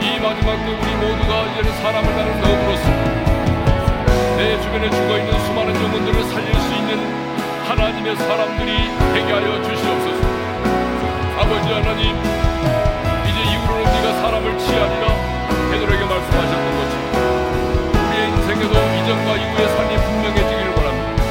[0.02, 3.37] 이 마지막 때 우리 모두가 이제는 사람을 나는 너으로서
[4.38, 7.00] 내 주변에 죽어 있는 수많은 영혼들을 살릴 수 있는
[7.68, 8.72] 하나님의 사람들이
[9.12, 10.22] 되게 하여 주시옵소서.
[11.40, 12.16] 아버지 하나님,
[13.26, 15.08] 이제 이후로는 네가 사람을 치하리라
[15.72, 17.04] 베드로에게 말씀하셨던 것처럼
[18.12, 21.24] 우리의 인생에도 이전과 이후의 삶이 분명해지기를 원합니다.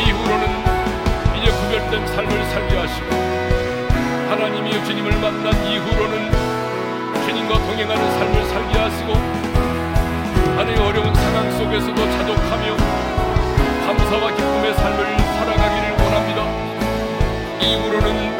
[0.00, 0.44] 이후로는
[1.36, 3.06] 이제 구별된 삶을 살게 하시고
[4.30, 6.32] 하나님이 주님을 만난 이후로는
[7.26, 9.12] 주님과 동행하는 삶을 살게 하시고
[10.56, 11.13] 하나의 어려운
[11.58, 12.76] 속에서도 자족하며
[13.86, 16.40] 감사와 기쁨의 삶을 살아가기를 원합니다.
[17.62, 18.38] 이후로는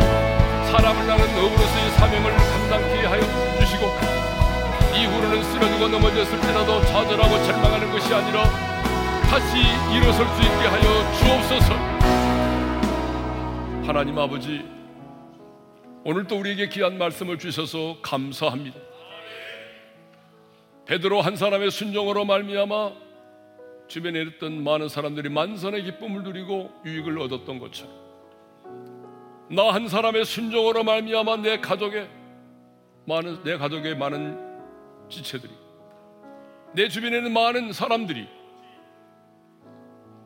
[0.71, 3.21] 사람을 낳는 업으로서의 사명을 감당케 하여
[3.61, 3.87] 주시고
[4.97, 8.45] 이후로는 쓰러지고 넘어졌을 때라도 좌절하고 절망하는 것이 아니라
[9.31, 9.59] 다시
[9.95, 10.83] 일어설 수 있게 하여
[11.15, 11.75] 주옵소서.
[13.87, 14.65] 하나님 아버지
[16.05, 18.79] 오늘도 우리에게 귀한 말씀을 주셔서 감사합니다.
[20.87, 23.04] 베드로 한 사람의 순종으로 말미암아
[23.87, 28.05] 주변에 있던 많은 사람들이 만선의 기쁨을 누리고 유익을 얻었던 것처럼
[29.51, 32.09] 나 한 사람의 순종으로 말미암아 내 가족의
[33.07, 34.39] 많은 내 가족의 많은
[35.09, 35.53] 지체들이
[36.75, 38.27] 내 주변에 있는 많은 사람들이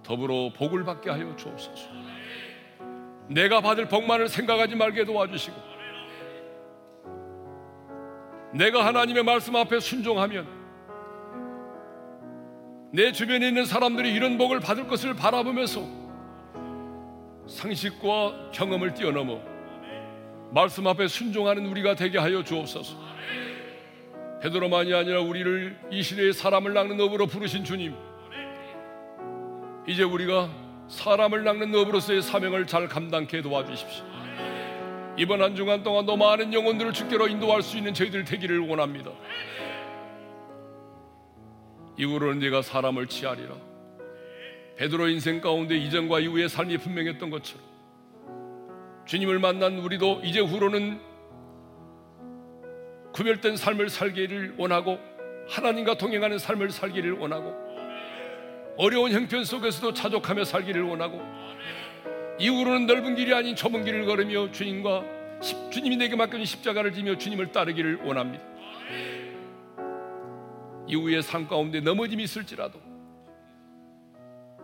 [0.03, 1.91] 더불어 복을 받게 하여 주옵소서.
[3.29, 5.57] 내가 받을 복만을 생각하지 말게 도와주시고
[8.55, 10.47] 내가 하나님의 말씀 앞에 순종하면
[12.91, 15.87] 내 주변에 있는 사람들이 이런 복을 받을 것을 바라보면서
[17.47, 19.41] 상식과 경험을 뛰어넘어
[20.51, 22.97] 말씀 앞에 순종하는 우리가 되게 하여 주옵소서.
[24.41, 27.95] 베드로만이 아니라 우리를 이 시대의 사람을 낚는 업으로 부르신 주님.
[29.87, 30.49] 이제 우리가
[30.89, 34.05] 사람을 낚는 업으로서의 사명을 잘 감당케 도와주십시오.
[35.19, 39.11] 이번 한 주간 동안도 많은 영혼들을 주께로 인도할 수 있는 저희들 되기를 원합니다.
[41.99, 43.55] 이후로는 네가 사람을 치하리라.
[44.77, 47.67] 베드로 인생 가운데 이전과 이후의 삶이 분명했던 것처럼
[49.07, 51.01] 주님을 만난 우리도 이제 후로는
[53.13, 54.99] 구별된 삶을 살기를 원하고
[55.49, 57.53] 하나님과 동행하는 삶을 살기를 원하고
[58.77, 61.21] 어려운 형편 속에서도 자족하며 살기를 원하고
[62.39, 65.05] 이후로는 넓은 길이 아닌 좁은 길을 걸으며 주님과
[65.73, 68.45] 주님이 내게 맡겨진 십자가를 지며 주님을 따르기를 원합니다.
[70.89, 72.81] 이후의 삶 가운데 넘어짐이 있을지라도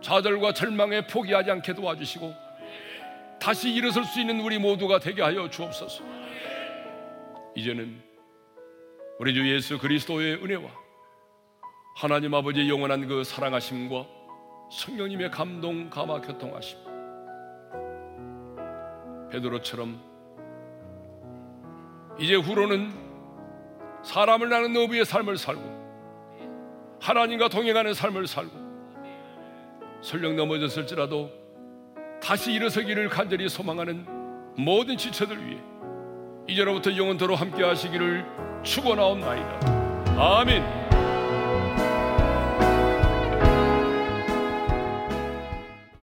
[0.01, 2.33] 좌절과 절망에 포기하지 않게 도와주시고
[3.39, 6.03] 다시 일어설 수 있는 우리 모두가 되게 하여 주옵소서.
[7.55, 8.01] 이제는
[9.19, 10.69] 우리 주 예수 그리스도의 은혜와
[11.95, 14.05] 하나님 아버지의 영원한 그 사랑하심과
[14.71, 16.77] 성령님의 감동 감화 교통하심
[19.31, 20.01] 베드로처럼
[22.19, 22.93] 이제 후로는
[24.03, 25.74] 사람을 나는 너비의 삶을 살고
[27.05, 28.51] 하나님과 동행하는 삶을 살고
[30.01, 31.29] 설령 넘어졌을지라도
[32.19, 34.07] 다시 일어서기를 간절히 소망하는
[34.57, 35.59] 모든 지체들 위해
[36.47, 38.25] 이제로부터 영원토로 함께 하시기를
[38.63, 40.15] 축원하옵나이다.
[40.17, 40.84] 아멘.